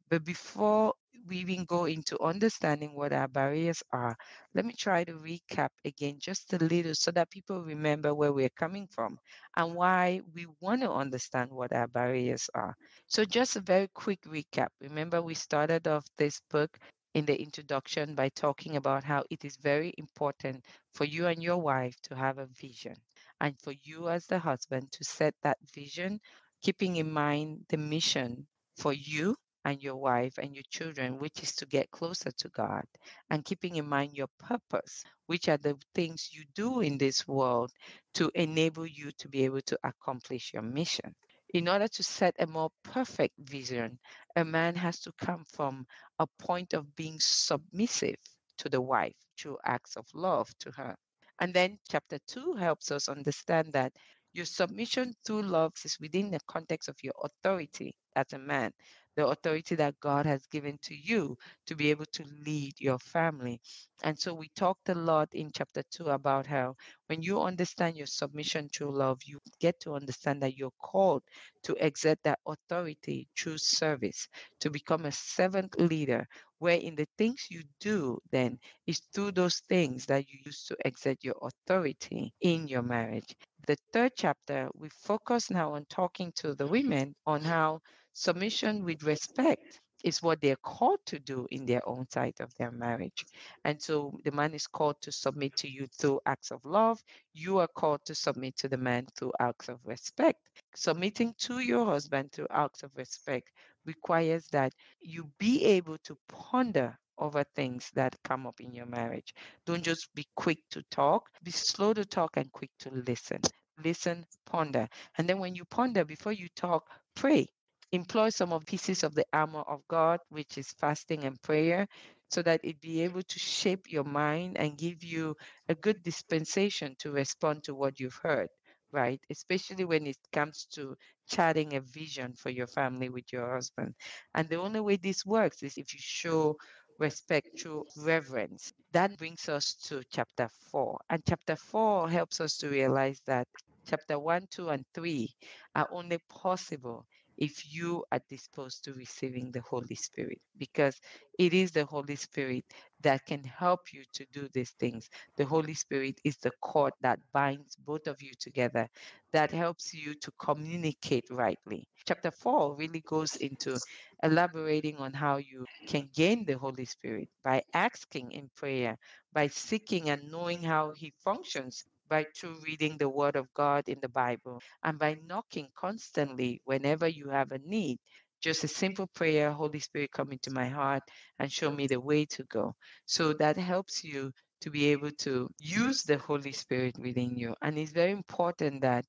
But 0.08 0.24
before 0.24 0.94
we 1.26 1.38
even 1.38 1.64
go 1.64 1.84
into 1.86 2.18
understanding 2.20 2.94
what 2.94 3.12
our 3.12 3.28
barriers 3.28 3.82
are, 3.92 4.16
let 4.54 4.64
me 4.64 4.72
try 4.72 5.04
to 5.04 5.12
recap 5.14 5.70
again 5.84 6.18
just 6.18 6.52
a 6.52 6.58
little 6.58 6.94
so 6.94 7.10
that 7.12 7.30
people 7.30 7.62
remember 7.62 8.14
where 8.14 8.32
we're 8.32 8.48
coming 8.50 8.86
from 8.86 9.18
and 9.56 9.74
why 9.74 10.20
we 10.34 10.46
want 10.60 10.82
to 10.82 10.90
understand 10.90 11.50
what 11.50 11.72
our 11.72 11.86
barriers 11.86 12.48
are. 12.54 12.74
So, 13.06 13.24
just 13.24 13.56
a 13.56 13.60
very 13.60 13.88
quick 13.94 14.22
recap. 14.22 14.68
Remember, 14.80 15.20
we 15.22 15.34
started 15.34 15.86
off 15.86 16.06
this 16.16 16.40
book 16.50 16.78
in 17.14 17.24
the 17.26 17.40
introduction 17.40 18.14
by 18.14 18.28
talking 18.30 18.76
about 18.76 19.04
how 19.04 19.24
it 19.30 19.44
is 19.44 19.56
very 19.56 19.92
important 19.98 20.64
for 20.92 21.04
you 21.04 21.26
and 21.26 21.42
your 21.42 21.58
wife 21.58 21.94
to 22.02 22.14
have 22.16 22.38
a 22.38 22.46
vision 22.46 22.96
and 23.40 23.58
for 23.60 23.72
you 23.82 24.08
as 24.08 24.26
the 24.26 24.38
husband 24.38 24.90
to 24.92 25.04
set 25.04 25.34
that 25.42 25.58
vision, 25.74 26.20
keeping 26.62 26.96
in 26.96 27.10
mind 27.10 27.64
the 27.68 27.76
mission 27.76 28.46
for 28.76 28.92
you 28.92 29.36
and 29.64 29.82
your 29.82 29.96
wife 29.96 30.38
and 30.38 30.54
your 30.54 30.64
children, 30.70 31.18
which 31.18 31.42
is 31.42 31.54
to 31.56 31.66
get 31.66 31.90
closer 31.90 32.30
to 32.30 32.48
God, 32.48 32.84
and 33.30 33.44
keeping 33.44 33.76
in 33.76 33.88
mind 33.88 34.12
your 34.14 34.28
purpose, 34.38 35.04
which 35.26 35.48
are 35.48 35.58
the 35.58 35.76
things 35.94 36.30
you 36.32 36.44
do 36.54 36.80
in 36.80 36.98
this 36.98 37.26
world 37.28 37.70
to 38.14 38.30
enable 38.34 38.86
you 38.86 39.10
to 39.18 39.28
be 39.28 39.44
able 39.44 39.60
to 39.62 39.78
accomplish 39.84 40.52
your 40.52 40.62
mission. 40.62 41.14
In 41.52 41.68
order 41.68 41.88
to 41.88 42.02
set 42.02 42.36
a 42.38 42.46
more 42.46 42.70
perfect 42.84 43.34
vision, 43.38 43.98
a 44.36 44.44
man 44.44 44.76
has 44.76 45.00
to 45.00 45.12
come 45.18 45.44
from 45.52 45.86
a 46.18 46.26
point 46.38 46.74
of 46.74 46.94
being 46.96 47.18
submissive 47.18 48.16
to 48.58 48.68
the 48.68 48.80
wife 48.80 49.16
through 49.38 49.58
acts 49.64 49.96
of 49.96 50.06
love 50.14 50.48
to 50.60 50.70
her. 50.72 50.94
And 51.40 51.52
then 51.52 51.78
chapter 51.88 52.18
two 52.26 52.54
helps 52.54 52.90
us 52.90 53.08
understand 53.08 53.72
that 53.72 53.92
your 54.32 54.44
submission 54.44 55.14
through 55.24 55.42
love 55.42 55.72
is 55.84 55.98
within 55.98 56.30
the 56.30 56.40
context 56.46 56.88
of 56.88 57.02
your 57.02 57.14
authority 57.24 57.96
as 58.14 58.32
a 58.32 58.38
man, 58.38 58.72
the 59.16 59.26
authority 59.26 59.74
that 59.76 60.00
God 60.00 60.26
has 60.26 60.46
given 60.46 60.78
to 60.82 60.94
you 60.94 61.36
to 61.66 61.74
be 61.74 61.90
able 61.90 62.06
to 62.12 62.24
lead 62.46 62.74
your 62.78 62.98
family. 62.98 63.60
And 64.02 64.18
so 64.18 64.32
we 64.32 64.48
talked 64.56 64.88
a 64.88 64.94
lot 64.94 65.28
in 65.34 65.50
chapter 65.52 65.82
two 65.90 66.08
about 66.08 66.46
how 66.46 66.76
when 67.08 67.22
you 67.22 67.40
understand 67.42 67.96
your 67.96 68.06
submission 68.06 68.68
through 68.68 68.96
love, 68.96 69.20
you 69.24 69.38
get 69.60 69.80
to 69.80 69.94
understand 69.94 70.42
that 70.42 70.56
you're 70.56 70.72
called 70.80 71.22
to 71.64 71.74
exert 71.84 72.18
that 72.24 72.38
authority 72.46 73.28
through 73.36 73.58
service, 73.58 74.28
to 74.60 74.70
become 74.70 75.04
a 75.04 75.12
servant 75.12 75.78
leader, 75.80 76.26
where 76.58 76.76
in 76.78 76.94
the 76.94 77.08
things 77.18 77.46
you 77.50 77.62
do, 77.80 78.18
then 78.30 78.58
is 78.86 79.00
through 79.12 79.32
those 79.32 79.60
things 79.68 80.06
that 80.06 80.28
you 80.28 80.38
use 80.46 80.64
to 80.66 80.76
exert 80.84 81.18
your 81.22 81.36
authority 81.42 82.32
in 82.40 82.68
your 82.68 82.82
marriage. 82.82 83.34
The 83.66 83.76
third 83.92 84.12
chapter, 84.16 84.68
we 84.74 84.88
focus 84.88 85.50
now 85.50 85.74
on 85.74 85.84
talking 85.90 86.32
to 86.36 86.54
the 86.54 86.66
women 86.66 87.14
on 87.26 87.42
how 87.42 87.80
submission 88.12 88.84
with 88.84 89.02
respect 89.02 89.80
is 90.04 90.22
what 90.22 90.40
they're 90.40 90.56
called 90.56 91.00
to 91.06 91.18
do 91.18 91.46
in 91.50 91.66
their 91.66 91.86
own 91.88 92.08
side 92.08 92.34
of 92.40 92.54
their 92.56 92.70
marriage. 92.70 93.24
And 93.64 93.80
so 93.80 94.18
the 94.24 94.30
man 94.30 94.54
is 94.54 94.66
called 94.66 94.96
to 95.02 95.12
submit 95.12 95.56
to 95.58 95.68
you 95.68 95.86
through 95.86 96.20
acts 96.26 96.50
of 96.50 96.64
love. 96.64 97.02
You 97.34 97.58
are 97.58 97.68
called 97.68 98.04
to 98.06 98.14
submit 98.14 98.56
to 98.58 98.68
the 98.68 98.76
man 98.76 99.06
through 99.16 99.32
acts 99.40 99.68
of 99.68 99.78
respect. 99.84 100.38
Submitting 100.74 101.34
to 101.40 101.58
your 101.60 101.84
husband 101.84 102.32
through 102.32 102.46
acts 102.50 102.82
of 102.82 102.90
respect 102.96 103.50
requires 103.84 104.46
that 104.48 104.72
you 105.00 105.28
be 105.38 105.64
able 105.64 105.98
to 105.98 106.16
ponder 106.28 106.98
over 107.18 107.44
things 107.54 107.90
that 107.94 108.16
come 108.24 108.46
up 108.46 108.60
in 108.60 108.72
your 108.72 108.86
marriage. 108.86 109.34
Don't 109.66 109.82
just 109.82 110.08
be 110.14 110.26
quick 110.34 110.58
to 110.70 110.82
talk, 110.90 111.28
be 111.42 111.50
slow 111.50 111.92
to 111.92 112.04
talk 112.04 112.36
and 112.38 112.50
quick 112.52 112.70
to 112.78 112.90
listen. 112.90 113.40
Listen, 113.84 114.24
ponder. 114.46 114.88
And 115.18 115.28
then 115.28 115.38
when 115.38 115.54
you 115.54 115.64
ponder, 115.66 116.04
before 116.04 116.32
you 116.32 116.48
talk, 116.56 116.88
pray 117.14 117.46
employ 117.92 118.30
some 118.30 118.52
of 118.52 118.66
pieces 118.66 119.02
of 119.02 119.14
the 119.14 119.26
armor 119.32 119.62
of 119.62 119.80
God, 119.88 120.20
which 120.28 120.58
is 120.58 120.72
fasting 120.72 121.24
and 121.24 121.40
prayer, 121.42 121.86
so 122.30 122.42
that 122.42 122.60
it 122.64 122.80
be 122.80 123.02
able 123.02 123.22
to 123.22 123.38
shape 123.38 123.90
your 123.92 124.04
mind 124.04 124.56
and 124.58 124.78
give 124.78 125.02
you 125.02 125.36
a 125.68 125.74
good 125.74 126.02
dispensation 126.02 126.94
to 126.98 127.10
respond 127.12 127.64
to 127.64 127.74
what 127.74 127.98
you've 128.00 128.18
heard, 128.22 128.48
right? 128.92 129.20
Especially 129.30 129.84
when 129.84 130.06
it 130.06 130.16
comes 130.32 130.66
to 130.72 130.96
charting 131.28 131.74
a 131.74 131.80
vision 131.80 132.32
for 132.34 132.50
your 132.50 132.66
family 132.66 133.08
with 133.08 133.32
your 133.32 133.52
husband. 133.54 133.94
And 134.34 134.48
the 134.48 134.56
only 134.56 134.80
way 134.80 134.96
this 134.96 135.24
works 135.26 135.62
is 135.62 135.76
if 135.76 135.92
you 135.92 136.00
show 136.00 136.56
respect 136.98 137.48
through 137.58 137.84
reverence. 137.96 138.72
That 138.92 139.16
brings 139.18 139.48
us 139.48 139.74
to 139.88 140.02
chapter 140.12 140.48
four. 140.70 140.98
And 141.08 141.22
chapter 141.26 141.56
four 141.56 142.08
helps 142.10 142.40
us 142.40 142.56
to 142.58 142.68
realize 142.68 143.20
that 143.26 143.48
chapter 143.86 144.18
one, 144.18 144.46
two, 144.50 144.68
and 144.68 144.84
three 144.94 145.34
are 145.74 145.88
only 145.92 146.18
possible 146.28 147.06
if 147.40 147.74
you 147.74 148.04
are 148.12 148.20
disposed 148.28 148.84
to 148.84 148.92
receiving 148.94 149.50
the 149.50 149.62
Holy 149.62 149.96
Spirit, 149.96 150.40
because 150.58 151.00
it 151.38 151.54
is 151.54 151.72
the 151.72 151.86
Holy 151.86 152.16
Spirit 152.16 152.64
that 153.00 153.24
can 153.26 153.42
help 153.44 153.92
you 153.94 154.04
to 154.12 154.26
do 154.32 154.48
these 154.52 154.72
things. 154.78 155.08
The 155.38 155.46
Holy 155.46 155.74
Spirit 155.74 156.20
is 156.24 156.36
the 156.36 156.52
cord 156.60 156.92
that 157.00 157.18
binds 157.32 157.76
both 157.76 158.06
of 158.06 158.20
you 158.22 158.32
together, 158.38 158.86
that 159.32 159.50
helps 159.50 159.94
you 159.94 160.14
to 160.16 160.30
communicate 160.38 161.24
rightly. 161.30 161.88
Chapter 162.06 162.30
4 162.30 162.76
really 162.76 163.00
goes 163.00 163.36
into 163.36 163.78
elaborating 164.22 164.96
on 164.98 165.14
how 165.14 165.38
you 165.38 165.64
can 165.88 166.10
gain 166.14 166.44
the 166.44 166.58
Holy 166.58 166.84
Spirit 166.84 167.28
by 167.42 167.62
asking 167.74 168.32
in 168.32 168.50
prayer, 168.54 168.98
by 169.32 169.46
seeking 169.48 170.10
and 170.10 170.30
knowing 170.30 170.62
how 170.62 170.92
He 170.92 171.12
functions 171.24 171.84
by 172.10 172.26
through 172.36 172.60
reading 172.66 172.98
the 172.98 173.08
Word 173.08 173.36
of 173.36 173.46
God 173.54 173.88
in 173.88 174.00
the 174.02 174.10
Bible 174.10 174.60
and 174.84 174.98
by 174.98 175.16
knocking 175.26 175.68
constantly 175.76 176.60
whenever 176.66 177.08
you 177.08 177.30
have 177.30 177.52
a 177.52 177.60
need. 177.60 177.98
Just 178.42 178.64
a 178.64 178.68
simple 178.68 179.08
prayer, 179.14 179.52
Holy 179.52 179.80
Spirit, 179.80 180.12
come 180.12 180.32
into 180.32 180.50
my 180.52 180.68
heart 180.68 181.04
and 181.38 181.52
show 181.52 181.72
me 181.72 181.88
the 181.88 182.00
way 182.00 182.26
to 182.26 182.44
go. 182.44 182.74
So 183.06 183.34
that 183.34 183.58
helps 183.58 184.04
you 184.04 184.32
to 184.62 184.70
be 184.70 184.88
able 184.92 185.12
to 185.12 185.48
use 185.60 186.04
the 186.04 186.18
Holy 186.18 186.52
Spirit 186.52 186.98
within 186.98 187.36
you. 187.36 187.54
And 187.62 187.78
it's 187.78 187.92
very 187.92 188.12
important 188.12 188.82
that 188.82 189.06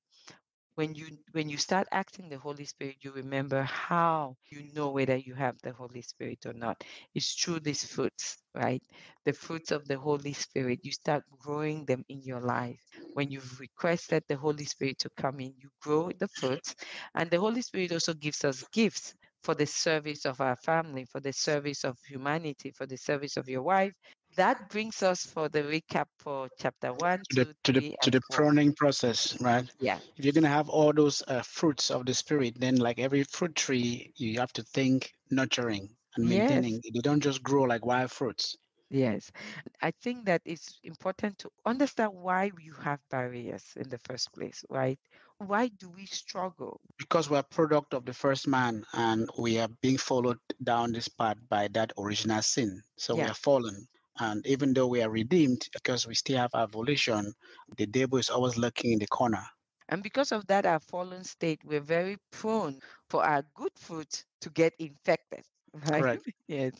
when 0.76 0.94
you 0.94 1.06
when 1.32 1.48
you 1.48 1.56
start 1.58 1.86
acting 1.92 2.28
the 2.28 2.38
holy 2.38 2.64
spirit 2.64 2.96
you 3.02 3.12
remember 3.12 3.62
how 3.62 4.36
you 4.50 4.64
know 4.74 4.90
whether 4.90 5.16
you 5.16 5.34
have 5.34 5.56
the 5.62 5.72
holy 5.72 6.02
spirit 6.02 6.46
or 6.46 6.54
not. 6.54 6.82
It's 7.14 7.34
through 7.34 7.60
these 7.60 7.84
fruits 7.84 8.38
right? 8.54 8.82
The 9.24 9.32
fruits 9.32 9.70
of 9.72 9.86
the 9.88 9.98
holy 9.98 10.32
spirit. 10.34 10.80
You 10.82 10.92
start 10.92 11.24
growing 11.40 11.84
them 11.86 12.04
in 12.08 12.22
your 12.22 12.40
life. 12.40 12.80
When 13.14 13.30
you've 13.30 13.60
requested 13.60 14.24
the 14.28 14.36
holy 14.36 14.64
spirit 14.64 14.98
to 15.00 15.10
come 15.16 15.40
in 15.40 15.54
you 15.58 15.70
grow 15.82 16.10
the 16.18 16.28
fruits. 16.28 16.74
And 17.14 17.30
the 17.30 17.40
holy 17.40 17.62
spirit 17.62 17.92
also 17.92 18.14
gives 18.14 18.44
us 18.44 18.64
gifts 18.72 19.14
for 19.44 19.54
the 19.54 19.66
service 19.66 20.24
of 20.24 20.40
our 20.40 20.56
family 20.56 21.04
for 21.04 21.20
the 21.20 21.32
service 21.32 21.84
of 21.84 21.98
humanity 22.06 22.70
for 22.70 22.86
the 22.86 22.96
service 22.96 23.36
of 23.36 23.48
your 23.48 23.62
wife 23.62 23.92
that 24.36 24.68
brings 24.68 25.02
us 25.02 25.24
for 25.26 25.48
the 25.48 25.62
recap 25.62 26.06
for 26.18 26.48
chapter 26.56 26.92
one, 26.92 27.26
to 27.30 27.34
the 27.36 27.46
two, 27.46 27.54
to 27.64 27.72
the 27.72 27.82
to 28.00 28.10
the 28.10 28.20
pruning 28.30 28.72
process, 28.74 29.36
right? 29.40 29.68
Yeah, 29.78 30.00
If 30.16 30.24
you're 30.24 30.32
gonna 30.32 30.48
have 30.48 30.68
all 30.68 30.92
those 30.92 31.22
uh, 31.26 31.42
fruits 31.42 31.90
of 31.90 32.06
the 32.06 32.14
spirit, 32.14 32.60
then 32.60 32.76
like 32.76 32.98
every 32.98 33.24
fruit 33.24 33.54
tree, 33.56 34.12
you 34.16 34.38
have 34.40 34.52
to 34.54 34.62
think 34.62 35.12
nurturing 35.30 35.96
and 36.16 36.28
Yes. 36.28 36.28
maintaining. 36.28 36.80
They 36.82 37.00
don't 37.00 37.20
just 37.20 37.42
grow 37.42 37.62
like 37.64 37.84
wild 37.84 38.10
fruits. 38.12 38.56
yes. 38.90 39.30
I 39.80 39.90
think 39.90 40.26
that 40.26 40.42
it's 40.44 40.78
important 40.84 41.38
to 41.40 41.50
understand 41.64 42.12
why 42.14 42.50
you 42.58 42.74
have 42.74 43.00
barriers 43.10 43.72
in 43.76 43.88
the 43.88 43.98
first 43.98 44.32
place, 44.32 44.64
right? 44.68 44.98
Why 45.38 45.68
do 45.68 45.90
we 45.90 46.06
struggle? 46.06 46.80
Because 46.98 47.28
we're 47.30 47.38
a 47.40 47.42
product 47.44 47.94
of 47.94 48.04
the 48.06 48.12
first 48.14 48.46
man 48.46 48.84
and 48.92 49.28
we 49.38 49.58
are 49.58 49.68
being 49.68 49.98
followed 49.98 50.38
down 50.62 50.92
this 50.92 51.08
path 51.08 51.36
by 51.48 51.68
that 51.68 51.92
original 51.98 52.42
sin. 52.42 52.82
So 52.96 53.16
we 53.16 53.26
Yeah. 53.26 53.30
are 53.30 53.34
fallen. 53.34 53.88
And 54.18 54.46
even 54.46 54.72
though 54.74 54.86
we 54.88 55.02
are 55.02 55.10
redeemed, 55.10 55.68
because 55.72 56.06
we 56.06 56.14
still 56.14 56.38
have 56.38 56.54
our 56.54 56.66
volition, 56.68 57.32
the 57.76 57.86
devil 57.86 58.18
is 58.18 58.30
always 58.30 58.56
lurking 58.56 58.92
in 58.92 58.98
the 58.98 59.06
corner. 59.06 59.44
And 59.88 60.02
because 60.02 60.32
of 60.32 60.46
that, 60.46 60.64
our 60.66 60.80
fallen 60.80 61.24
state, 61.24 61.60
we're 61.64 61.80
very 61.80 62.16
prone 62.30 62.80
for 63.08 63.24
our 63.24 63.42
good 63.54 63.72
fruit 63.76 64.24
to 64.40 64.50
get 64.50 64.72
infected, 64.78 65.44
right? 65.74 66.06
Correct. 66.06 66.24
yes. 66.48 66.72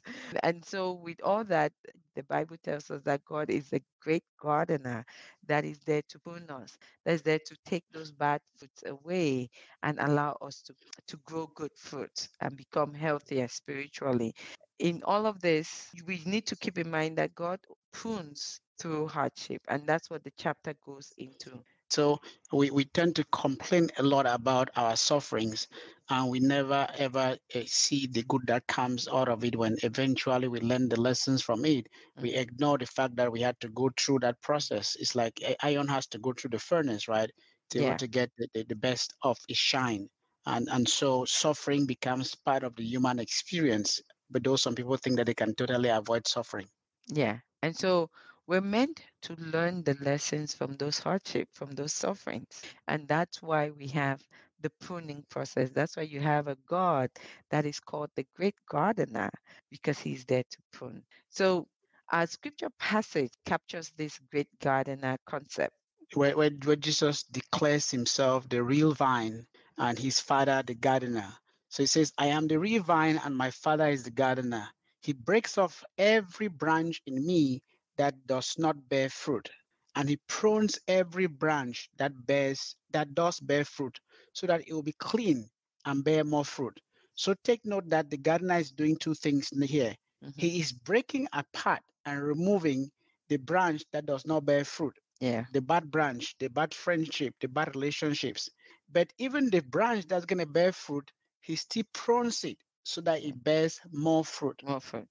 And 0.42 0.64
so, 0.64 0.92
with 0.92 1.20
all 1.22 1.44
that, 1.44 1.72
the 2.14 2.22
Bible 2.24 2.56
tells 2.62 2.90
us 2.90 3.02
that 3.04 3.24
God 3.24 3.50
is 3.50 3.72
a 3.72 3.80
great 4.00 4.24
gardener 4.40 5.04
that 5.46 5.64
is 5.64 5.78
there 5.84 6.02
to 6.08 6.18
prune 6.20 6.50
us, 6.50 6.76
that's 7.04 7.22
there 7.22 7.38
to 7.46 7.56
take 7.64 7.84
those 7.92 8.10
bad 8.12 8.40
fruits 8.56 8.82
away 8.86 9.50
and 9.82 9.98
allow 10.00 10.36
us 10.40 10.62
to, 10.62 10.74
to 11.08 11.16
grow 11.18 11.46
good 11.54 11.72
fruit 11.76 12.28
and 12.40 12.56
become 12.56 12.94
healthier 12.94 13.48
spiritually. 13.48 14.34
In 14.82 15.02
all 15.04 15.26
of 15.26 15.40
this, 15.40 15.90
we 16.06 16.22
need 16.26 16.46
to 16.48 16.56
keep 16.56 16.76
in 16.78 16.90
mind 16.90 17.16
that 17.18 17.34
God 17.34 17.60
prunes 17.90 18.60
through 18.78 19.08
hardship, 19.08 19.62
and 19.68 19.86
that's 19.88 20.10
what 20.10 20.24
the 20.24 20.32
chapter 20.36 20.74
goes 20.74 21.14
into. 21.16 21.64
So 21.90 22.20
we, 22.52 22.70
we 22.70 22.84
tend 22.86 23.14
to 23.16 23.24
complain 23.32 23.90
a 23.98 24.02
lot 24.02 24.26
about 24.26 24.70
our 24.76 24.96
sufferings 24.96 25.68
and 26.10 26.30
we 26.30 26.40
never 26.40 26.88
ever 26.96 27.38
uh, 27.54 27.60
see 27.66 28.06
the 28.06 28.22
good 28.24 28.42
that 28.46 28.66
comes 28.66 29.06
out 29.08 29.28
of 29.28 29.44
it 29.44 29.56
when 29.56 29.76
eventually 29.82 30.48
we 30.48 30.60
learn 30.60 30.88
the 30.88 31.00
lessons 31.00 31.42
from 31.42 31.64
it. 31.64 31.86
We 32.20 32.32
Mhm. 32.32 32.34
ignore 32.34 32.78
the 32.78 32.86
fact 32.86 33.16
that 33.16 33.30
we 33.32 33.42
had 33.42 33.60
to 33.60 33.68
go 33.68 33.90
through 33.98 34.20
that 34.20 34.40
process. 34.42 34.96
It's 34.98 35.14
like 35.14 35.40
iron 35.62 35.88
has 35.88 36.06
to 36.08 36.18
go 36.18 36.32
through 36.32 36.50
the 36.50 36.58
furnace, 36.58 37.08
right? 37.08 37.30
To, 37.70 37.80
Yeah. 37.82 37.94
to 37.94 38.08
get 38.08 38.30
the, 38.38 38.48
the, 38.54 38.64
the 38.64 38.76
best 38.76 39.14
of 39.22 39.38
its 39.48 39.58
shine. 39.58 40.08
And, 40.46 40.68
and 40.70 40.88
so 40.88 41.24
suffering 41.26 41.86
becomes 41.86 42.34
part 42.34 42.64
of 42.64 42.74
the 42.76 42.84
human 42.84 43.18
experience. 43.20 44.00
But 44.32 44.44
though 44.44 44.56
some 44.56 44.74
people 44.74 44.96
think 44.96 45.16
that 45.16 45.26
they 45.26 45.34
can 45.34 45.54
totally 45.54 45.90
avoid 45.90 46.26
suffering. 46.26 46.68
Yeah. 47.08 47.38
And 47.62 47.76
so 47.76 48.10
we're 48.46 48.60
meant 48.60 49.02
to 49.22 49.34
learn 49.38 49.84
the 49.84 49.96
lessons 50.00 50.54
from 50.54 50.76
those 50.76 50.98
hardship, 50.98 51.48
from 51.52 51.72
those 51.72 51.92
sufferings. 51.92 52.62
And 52.88 53.08
that's 53.08 53.42
why 53.42 53.70
we 53.70 53.88
have 53.88 54.20
the 54.60 54.70
pruning 54.80 55.24
process. 55.30 55.70
That's 55.70 55.96
why 55.96 56.04
you 56.04 56.20
have 56.20 56.48
a 56.48 56.56
God 56.68 57.10
that 57.50 57.66
is 57.66 57.80
called 57.80 58.10
the 58.16 58.26
great 58.36 58.56
gardener 58.68 59.30
because 59.70 59.98
he's 60.00 60.24
there 60.24 60.44
to 60.50 60.58
prune. 60.72 61.04
So 61.30 61.68
our 62.12 62.26
scripture 62.26 62.70
passage 62.78 63.32
captures 63.46 63.92
this 63.96 64.18
great 64.30 64.48
gardener 64.60 65.18
concept. 65.26 65.74
where, 66.14 66.36
where, 66.36 66.50
where 66.64 66.76
Jesus 66.76 67.24
declares 67.24 67.90
himself 67.90 68.48
the 68.48 68.62
real 68.62 68.94
vine 68.94 69.46
and 69.78 69.98
his 69.98 70.20
father 70.20 70.62
the 70.66 70.74
gardener. 70.74 71.32
So 71.72 71.82
he 71.82 71.88
says, 71.88 72.14
I 72.18 72.28
am 72.28 72.48
the 72.48 72.60
real 72.60 72.84
vine 72.84 73.20
and 73.24 73.36
my 73.36 73.50
father 73.50 73.88
is 73.88 74.04
the 74.04 74.12
gardener. 74.12 74.68
He 75.02 75.12
breaks 75.14 75.58
off 75.58 75.84
every 75.98 76.48
branch 76.48 77.02
in 77.06 77.26
me 77.26 77.62
that 77.96 78.26
does 78.28 78.58
not 78.58 78.88
bear 78.88 79.10
fruit, 79.10 79.50
and 79.96 80.08
he 80.08 80.18
prunes 80.28 80.78
every 80.88 81.26
branch 81.26 81.90
that 81.98 82.26
bears 82.26 82.76
that 82.92 83.14
does 83.14 83.40
bear 83.40 83.64
fruit, 83.64 84.00
so 84.32 84.46
that 84.46 84.68
it 84.68 84.72
will 84.74 84.82
be 84.84 84.92
clean 84.98 85.50
and 85.86 86.04
bear 86.04 86.24
more 86.24 86.44
fruit. 86.44 86.80
So 87.14 87.34
take 87.44 87.66
note 87.66 87.88
that 87.90 88.10
the 88.10 88.18
gardener 88.18 88.58
is 88.58 88.72
doing 88.72 88.96
two 88.96 89.14
things 89.14 89.52
in 89.52 89.62
here. 89.62 89.96
Mhm. 90.22 90.34
He 90.36 90.60
is 90.60 90.72
breaking 90.72 91.28
apart 91.32 91.82
and 92.04 92.22
removing 92.22 92.92
the 93.28 93.38
branch 93.38 93.84
that 93.92 94.06
does 94.06 94.26
not 94.26 94.44
bear 94.46 94.64
fruit 94.64 94.96
Yeah. 95.20 95.46
the 95.52 95.62
bad 95.62 95.90
branch, 95.90 96.36
the 96.38 96.48
bad 96.48 96.74
friendship, 96.74 97.34
the 97.40 97.48
bad 97.48 97.74
relationships. 97.74 98.50
But 98.90 99.12
even 99.18 99.50
the 99.50 99.62
branch 99.62 100.06
that's 100.06 100.26
going 100.26 100.40
to 100.40 100.46
bear 100.46 100.72
fruit, 100.72 101.10
he 101.42 101.56
still 101.56 101.84
prunes 101.92 102.44
it 102.44 102.58
so 102.84 103.00
that 103.02 103.22
it 103.22 103.42
bears 103.42 103.80
more 103.92 104.24
fruit. 104.24 104.60
More 104.64 104.80
fruit. 104.80 105.08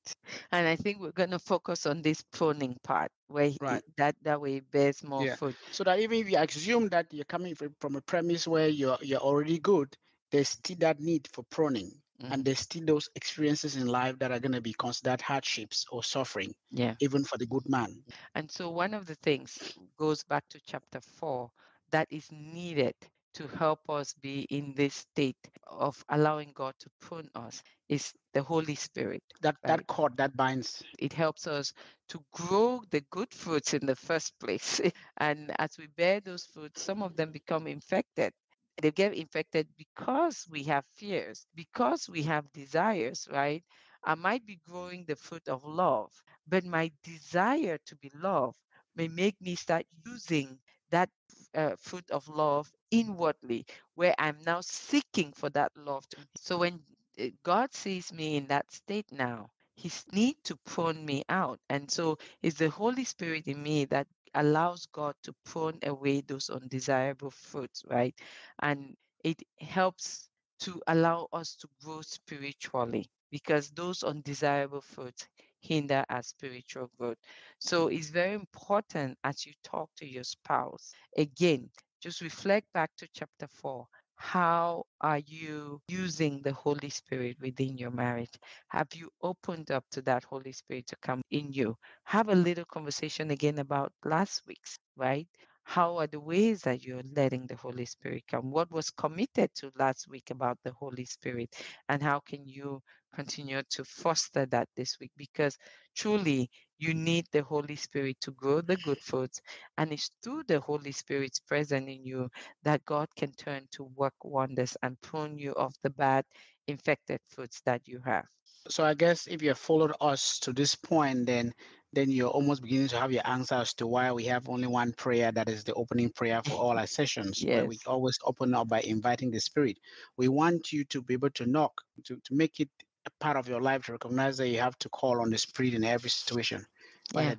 And 0.52 0.68
I 0.68 0.76
think 0.76 1.00
we're 1.00 1.12
going 1.12 1.32
to 1.32 1.40
focus 1.40 1.86
on 1.86 2.02
this 2.02 2.22
pruning 2.32 2.78
part 2.84 3.12
where 3.28 3.50
he- 3.50 3.58
Right. 3.62 3.84
that, 3.98 4.16
that 4.24 4.42
way 4.42 4.58
it 4.58 4.72
bears 4.72 5.04
more 5.04 5.26
Yeah. 5.26 5.36
fruit. 5.36 5.56
So 5.72 5.84
that 5.86 6.00
even 6.00 6.20
if 6.20 6.30
you 6.30 6.38
assume 6.38 6.90
that 6.90 7.14
you're 7.14 7.26
coming 7.26 7.56
fr- 7.56 7.68
from 7.80 7.96
a 7.96 8.02
premise 8.02 8.48
where 8.48 8.68
you're 8.68 8.98
you're 9.02 9.20
already 9.22 9.60
good, 9.60 9.96
there's 10.32 10.50
still 10.50 10.78
that 10.80 11.00
need 11.00 11.28
for 11.32 11.44
pruning. 11.44 12.02
And 12.30 12.32
mm-hmm. 12.32 12.42
there's 12.44 12.60
still 12.60 12.86
those 12.86 13.10
experiences 13.16 13.76
in 13.76 13.88
life 13.88 14.20
that 14.20 14.32
are 14.32 14.40
going 14.40 14.52
to 14.54 14.62
be 14.62 14.74
considered 14.74 15.22
hardships 15.22 15.86
or 15.92 16.04
suffering, 16.04 16.54
Yeah. 16.72 16.96
even 17.00 17.24
for 17.24 17.38
the 17.38 17.48
good 17.48 17.68
man. 17.68 18.04
And 18.36 18.52
so 18.52 18.70
one 18.70 18.94
of 18.94 19.06
the 19.06 19.16
things 19.16 19.58
goes 19.98 20.24
back 20.24 20.48
to 20.50 20.60
chapter 20.60 21.00
four 21.02 21.52
that 21.92 22.08
is 22.12 22.32
needed 22.32 22.96
to 23.34 23.48
help 23.48 23.90
us 23.90 24.14
be 24.14 24.42
in 24.50 24.74
this 24.76 24.96
state 24.96 25.38
of 25.68 26.04
allowing 26.10 26.52
God 26.54 26.76
to 26.80 26.90
prune 27.00 27.30
us 27.36 27.64
is 27.90 28.14
the 28.34 28.42
Holy 28.44 28.76
Spirit. 28.76 29.24
That 29.42 29.58
that 29.66 29.88
cord 29.88 30.18
that 30.18 30.36
binds. 30.36 30.84
It 31.00 31.14
helps 31.14 31.48
us 31.48 31.74
to 32.10 32.24
grow 32.32 32.82
the 32.90 33.02
good 33.12 33.34
fruits 33.34 33.74
in 33.74 33.86
the 33.86 33.96
first 33.96 34.40
place. 34.40 34.82
And 35.18 35.52
as 35.60 35.78
we 35.78 35.88
bear 35.88 36.20
those 36.22 36.46
fruits, 36.46 36.82
some 36.82 37.02
of 37.04 37.16
them 37.16 37.32
become 37.32 37.68
infected. 37.68 38.34
They 38.82 38.92
get 38.92 39.14
infected 39.14 39.68
because 39.78 40.48
we 40.50 40.64
have 40.64 40.86
fears, 40.86 41.48
because 41.56 42.10
we 42.10 42.24
have 42.24 42.52
desires, 42.52 43.28
right? 43.32 43.64
I 44.04 44.16
might 44.16 44.46
be 44.46 44.58
growing 44.58 45.06
the 45.06 45.16
fruit 45.16 45.48
of 45.48 45.64
love, 45.66 46.12
but 46.48 46.64
my 46.66 46.92
desire 47.04 47.78
to 47.86 47.96
be 47.96 48.12
loved 48.16 48.58
may 48.96 49.08
make 49.08 49.40
me 49.42 49.56
start 49.56 49.86
using 50.06 50.60
that 50.92 51.10
uh, 51.56 51.76
fruit 51.78 52.10
of 52.12 52.28
love 52.30 52.72
inwardly, 52.92 53.66
where 53.96 54.16
I'm 54.20 54.38
now 54.46 54.62
seeking 54.62 55.34
for 55.34 55.50
that 55.52 55.72
love. 55.76 56.08
To, 56.10 56.18
so 56.36 56.60
when 56.60 56.80
uh, 57.20 57.26
God 57.44 57.74
sees 57.74 58.14
me 58.14 58.38
in 58.38 58.48
that 58.48 58.72
state 58.72 59.12
now, 59.12 59.50
He 59.76 59.92
need 60.14 60.38
to 60.46 60.56
prune 60.66 61.06
me 61.06 61.24
out, 61.30 61.60
and 61.70 61.90
so 61.92 62.18
it's 62.42 62.58
the 62.58 62.70
Holy 62.70 63.04
Spirit 63.06 63.48
in 63.48 63.62
me 63.64 63.86
that 63.86 64.08
allows 64.36 64.86
God 64.94 65.16
to 65.24 65.34
prune 65.46 65.80
away 65.84 66.22
those 66.22 66.50
undesirable 66.50 67.32
fruits, 67.32 67.84
right? 67.90 68.16
And 68.62 68.96
it 69.24 69.42
helps 69.60 70.30
to 70.62 70.82
allow 70.88 71.28
us 71.34 71.56
to 71.58 71.68
grow 71.84 72.02
spiritually 72.02 73.10
because 73.32 73.70
those 73.72 74.04
undesirable 74.04 74.82
fruits 74.82 75.28
hinder 75.62 76.04
our 76.10 76.24
spiritual 76.24 76.90
growth. 76.98 77.18
So 77.60 77.88
mm. 77.88 77.98
it's 77.98 78.10
very 78.10 78.34
important 78.34 79.18
as 79.24 79.46
you 79.46 79.54
talk 79.64 79.90
to 79.98 80.06
your 80.06 80.24
spouse. 80.24 80.94
Again, 81.18 81.70
just 82.02 82.22
reflect 82.22 82.68
back 82.74 82.92
to 82.98 83.08
chapter 83.14 83.48
4. 83.48 83.86
How 84.16 84.84
are 85.02 85.20
you 85.20 85.82
using 85.88 86.42
the 86.44 86.54
Holy 86.54 86.90
Spirit 86.90 87.38
within 87.42 87.78
your 87.78 87.90
marriage? 87.92 88.38
Have 88.68 88.88
you 88.94 89.10
opened 89.22 89.72
up 89.72 89.84
to 89.92 90.02
that 90.04 90.24
Holy 90.24 90.52
Spirit 90.52 90.88
to 90.88 90.96
come 91.02 91.22
in 91.32 91.52
you? 91.52 91.76
Have 92.04 92.30
a 92.30 92.36
little 92.36 92.66
conversation 92.66 93.32
again 93.32 93.58
about 93.60 93.92
last 94.06 94.44
week's, 94.48 94.78
right? 94.96 95.28
How 95.64 95.98
are 95.98 96.08
the 96.08 96.20
ways 96.20 96.62
that 96.64 96.84
you're 96.84 97.04
letting 97.16 97.48
the 97.48 97.56
Holy 97.56 97.86
Spirit 97.86 98.24
come? 98.28 98.52
What 98.52 98.72
was 98.72 98.92
committed 98.92 99.54
to 99.56 99.72
last 99.78 100.08
week 100.08 100.30
about 100.30 100.60
the 100.64 100.72
Holy 100.74 101.06
Spirit? 101.06 101.56
And 101.90 102.02
how 102.02 102.20
can 102.20 102.48
you 102.48 102.82
continue 103.14 103.62
to 103.70 103.84
foster 103.84 104.46
that 104.48 104.68
this 104.76 104.98
week? 105.00 105.12
Because 105.18 105.58
truly, 105.96 106.50
you 106.80 106.94
need 106.94 107.26
the 107.32 107.44
Holy 107.44 107.76
Spirit 107.76 108.18
to 108.22 108.32
grow 108.32 108.62
the 108.62 108.78
good 108.78 109.00
fruits. 109.00 109.40
And 109.78 109.94
it's 109.94 110.10
through 110.24 110.44
the 110.48 110.60
Holy 110.60 110.92
Spirit's 110.92 111.40
presence 111.40 111.88
in 111.88 112.04
you 112.04 112.30
that 112.64 112.84
God 112.86 113.08
can 113.16 113.32
turn 113.34 113.68
to 113.74 113.84
work 113.96 114.16
wonders 114.24 114.76
and 114.82 115.00
prune 115.02 115.38
you 115.38 115.52
of 115.54 115.74
the 115.84 115.92
bad, 115.92 116.26
infected 116.68 117.20
fruits 117.28 117.62
that 117.66 117.88
you 117.88 118.02
have. 118.06 118.26
So 118.68 118.84
I 118.84 118.94
guess 118.94 119.28
if 119.28 119.42
you 119.42 119.50
have 119.50 119.58
followed 119.58 119.94
us 120.02 120.40
to 120.40 120.54
this 120.54 120.76
point, 120.76 121.26
then 121.26 121.54
then 121.94 122.10
you're 122.10 122.30
almost 122.30 122.62
beginning 122.62 122.88
to 122.88 123.00
have 123.00 123.12
your 123.12 123.28
answer 123.28 123.56
as 123.56 123.74
to 123.74 123.86
why 123.86 124.12
we 124.14 124.24
have 124.24 124.48
only 124.48 124.68
one 124.68 124.94
prayer 124.94 125.30
that 125.34 125.50
is 125.50 125.64
the 125.66 125.74
opening 125.74 126.10
prayer 126.10 126.42
for 126.46 126.54
all 126.54 126.80
our 126.80 126.88
sessions, 126.88 127.44
where 127.48 127.66
we 127.66 127.78
always 127.86 128.18
open 128.24 128.54
up 128.54 128.70
by 128.70 128.80
inviting 128.82 129.30
the 129.30 129.42
Spirit. 129.42 129.78
We 130.16 130.30
want 130.30 130.72
you 130.72 130.86
to 130.86 131.02
be 131.02 131.16
able 131.16 131.32
to 131.32 131.46
knock, 131.46 131.74
to, 132.06 132.16
to 132.16 132.34
make 132.34 132.62
it 132.62 132.70
part 133.10 133.36
of 133.38 133.48
your 133.48 133.60
life 133.62 133.86
to 133.86 133.92
recognize 133.94 134.38
that 134.38 134.48
you 134.48 134.60
have 134.60 134.78
to 134.80 134.90
call 134.90 135.20
on 135.22 135.30
the 135.30 135.38
Spirit 135.38 135.74
in 135.74 135.84
every 135.84 136.10
situation. 136.10 136.66
Yeah. 137.12 137.34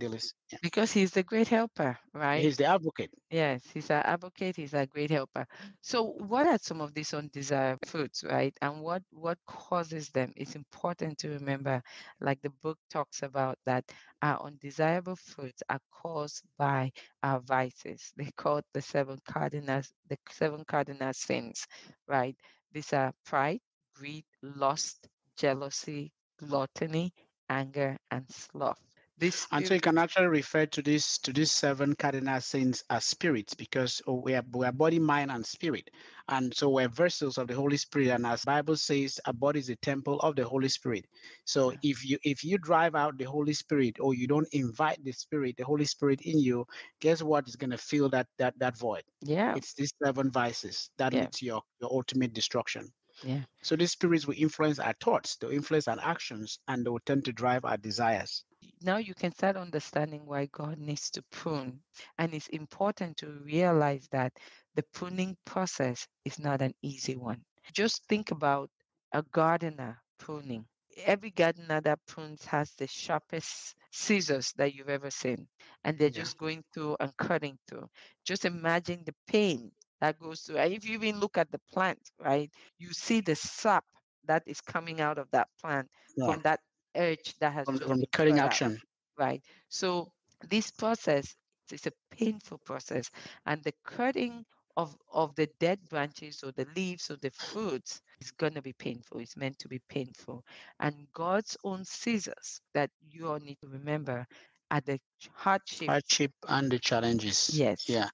Yeah. 0.50 0.58
Because 0.60 0.92
He's 0.92 1.12
the 1.12 1.22
great 1.22 1.48
helper, 1.48 1.98
right? 2.12 2.50
He's 2.50 2.56
the 2.56 2.64
advocate. 2.64 3.10
Yes, 3.30 3.68
he's 3.70 3.90
our 3.90 4.06
advocate, 4.06 4.56
he's 4.56 4.74
a 4.74 4.86
great 4.86 5.10
helper. 5.10 5.46
So 5.80 6.02
what 6.18 6.46
are 6.46 6.58
some 6.58 6.80
of 6.80 6.92
these 6.94 7.12
undesirable 7.12 7.78
fruits, 7.84 8.22
right? 8.22 8.56
And 8.60 8.80
what 8.82 9.02
what 9.10 9.38
causes 9.46 10.10
them? 10.10 10.32
It's 10.36 10.54
important 10.54 11.18
to 11.18 11.30
remember, 11.30 11.82
like 12.20 12.40
the 12.42 12.50
book 12.50 12.78
talks 12.90 13.22
about 13.22 13.58
that 13.66 13.84
our 14.22 14.40
undesirable 14.44 15.16
fruits 15.16 15.62
are 15.68 15.80
caused 15.90 16.42
by 16.56 16.92
our 17.22 17.40
vices. 17.40 18.12
They 18.16 18.30
call 18.36 18.58
it 18.58 18.66
the 18.72 18.80
seven 18.82 19.18
cardinal 19.26 19.82
the 20.08 20.18
seven 20.30 20.64
cardinal 20.64 21.12
sins, 21.12 21.66
right? 22.06 22.36
These 22.72 22.92
are 22.92 23.12
pride, 23.24 23.60
greed, 23.94 24.24
lust, 24.42 25.08
jealousy, 25.36 26.12
gluttony, 26.38 27.14
anger, 27.48 27.98
and 28.10 28.30
sloth. 28.30 28.80
This 29.18 29.46
And 29.52 29.66
so 29.66 29.74
you 29.74 29.80
can 29.80 29.98
actually 29.98 30.26
refer 30.26 30.66
to 30.66 30.82
this 30.82 31.18
to 31.18 31.32
these 31.32 31.52
seven 31.52 31.94
cardinal 31.94 32.40
sins 32.40 32.82
as 32.90 33.04
spirits 33.04 33.54
because 33.54 34.02
oh, 34.06 34.14
we 34.14 34.34
are 34.34 34.42
we 34.52 34.66
are 34.66 34.72
body, 34.72 34.98
mind, 34.98 35.30
and 35.30 35.46
spirit. 35.46 35.90
And 36.28 36.54
so 36.54 36.68
we're 36.70 36.88
vessels 36.88 37.38
of 37.38 37.46
the 37.48 37.54
Holy 37.54 37.76
Spirit. 37.76 38.08
And 38.08 38.26
as 38.26 38.44
Bible 38.44 38.76
says, 38.76 39.20
our 39.26 39.32
body 39.32 39.60
is 39.60 39.70
a 39.70 39.76
temple 39.76 40.18
of 40.20 40.34
the 40.36 40.44
Holy 40.44 40.68
Spirit. 40.68 41.06
So 41.44 41.72
Yeah. 41.72 41.78
if 41.82 42.04
you 42.04 42.18
if 42.24 42.44
you 42.44 42.58
drive 42.58 42.94
out 42.94 43.18
the 43.18 43.24
Holy 43.24 43.52
Spirit 43.54 43.98
or 44.00 44.14
you 44.14 44.26
don't 44.26 44.48
invite 44.52 45.02
the 45.04 45.12
Spirit, 45.12 45.56
the 45.56 45.64
Holy 45.64 45.84
Spirit 45.86 46.22
in 46.22 46.38
you, 46.38 46.66
guess 47.00 47.22
what 47.22 47.46
is 47.48 47.56
gonna 47.56 47.78
fill 47.78 48.08
that 48.10 48.28
that 48.38 48.58
that 48.58 48.76
void? 48.78 49.04
yeah, 49.22 49.54
It's 49.54 49.74
these 49.74 49.92
seven 50.02 50.30
vices 50.30 50.90
that 50.98 51.12
Yeah. 51.12 51.20
lead 51.20 51.32
to 51.34 51.46
your, 51.46 51.62
your 51.80 51.92
ultimate 51.92 52.32
destruction. 52.34 52.92
Yeah. 53.22 53.44
So 53.62 53.76
these 53.76 53.92
spirits 53.92 54.26
will 54.26 54.36
influence 54.38 54.78
our 54.78 54.94
thoughts, 54.94 55.36
they'll 55.36 55.50
influence 55.50 55.88
our 55.88 55.98
actions, 56.00 56.58
and 56.68 56.84
they 56.84 56.90
will 56.90 57.00
tend 57.00 57.24
to 57.26 57.32
drive 57.32 57.64
our 57.64 57.76
desires. 57.78 58.44
now 58.82 58.96
you 58.98 59.14
can 59.14 59.32
start 59.32 59.56
understanding 59.56 60.26
why 60.26 60.46
God 60.46 60.78
needs 60.78 61.10
to 61.12 61.22
prune. 61.30 61.82
And 62.18 62.34
it's 62.34 62.48
important 62.48 63.16
to 63.18 63.28
realize 63.44 64.08
that 64.10 64.32
the 64.74 64.82
pruning 64.92 65.36
process 65.44 66.06
is 66.24 66.38
not 66.38 66.60
an 66.62 66.74
easy 66.82 67.16
one. 67.16 67.44
Just 67.72 68.04
think 68.08 68.30
about 68.30 68.70
a 69.12 69.22
gardener 69.22 70.02
pruning. 70.18 70.66
Every 70.98 71.30
gardener 71.30 71.80
that 71.82 72.04
prunes 72.06 72.44
has 72.46 72.72
the 72.74 72.86
sharpest 72.86 73.74
scissors 73.90 74.52
that 74.56 74.74
you've 74.74 74.90
ever 74.90 75.10
seen, 75.10 75.48
and 75.84 75.98
they're 75.98 76.10
Yeah. 76.10 76.22
just 76.22 76.36
going 76.36 76.64
through 76.74 76.96
and 77.00 77.16
cutting 77.16 77.58
through. 77.68 77.88
Just 78.24 78.44
imagine 78.44 79.04
the 79.04 79.14
pain 79.26 79.72
that 80.02 80.20
goes 80.20 80.42
through. 80.42 80.58
And 80.58 80.74
if 80.74 80.86
you 80.86 80.94
even 80.96 81.20
look 81.20 81.38
at 81.38 81.52
the 81.52 81.60
plant, 81.72 82.00
right, 82.20 82.52
you 82.78 82.92
see 82.92 83.22
the 83.22 83.36
sap 83.36 83.86
that 84.26 84.44
is 84.46 84.60
coming 84.60 85.00
out 85.00 85.18
of 85.18 85.30
that 85.32 85.48
plant 85.62 85.90
Yeah. 86.16 86.36
from 86.36 86.42
that 86.42 86.60
edge 86.94 87.34
that 87.40 87.54
has 87.54 87.70
From, 87.70 87.80
from 87.80 88.00
the 88.00 88.06
been 88.06 88.06
cutting 88.12 88.38
action. 88.40 88.80
right? 89.18 89.42
So 89.68 90.12
this 90.48 90.70
process 90.72 91.36
is 91.72 91.86
a 91.86 91.92
painful 92.16 92.58
process, 92.58 93.10
and 93.46 93.62
the 93.64 93.74
cutting 93.84 94.44
of 94.76 94.96
of 95.12 95.34
the 95.36 95.48
dead 95.60 95.80
branches 95.88 96.42
or 96.44 96.52
the 96.52 96.66
leaves 96.76 97.10
or 97.10 97.16
the 97.16 97.30
fruits 97.30 98.00
is 98.20 98.32
going 98.32 98.54
to 98.54 98.62
be 98.62 98.72
painful. 98.72 99.20
It's 99.20 99.36
meant 99.36 99.58
to 99.60 99.68
be 99.68 99.80
painful, 99.88 100.44
and 100.80 101.06
God's 101.12 101.56
own 101.64 101.84
scissors 101.84 102.60
that 102.74 102.90
you 103.10 103.28
all 103.28 103.40
need 103.40 103.58
to 103.62 103.68
remember 103.68 104.26
are 104.70 104.80
the 104.80 105.00
hardship. 105.30 105.94
hardship 105.94 106.32
and 106.48 106.70
the 106.72 106.78
challenges. 106.78 107.62
Yes. 107.62 107.88
Yeah. 107.88 108.08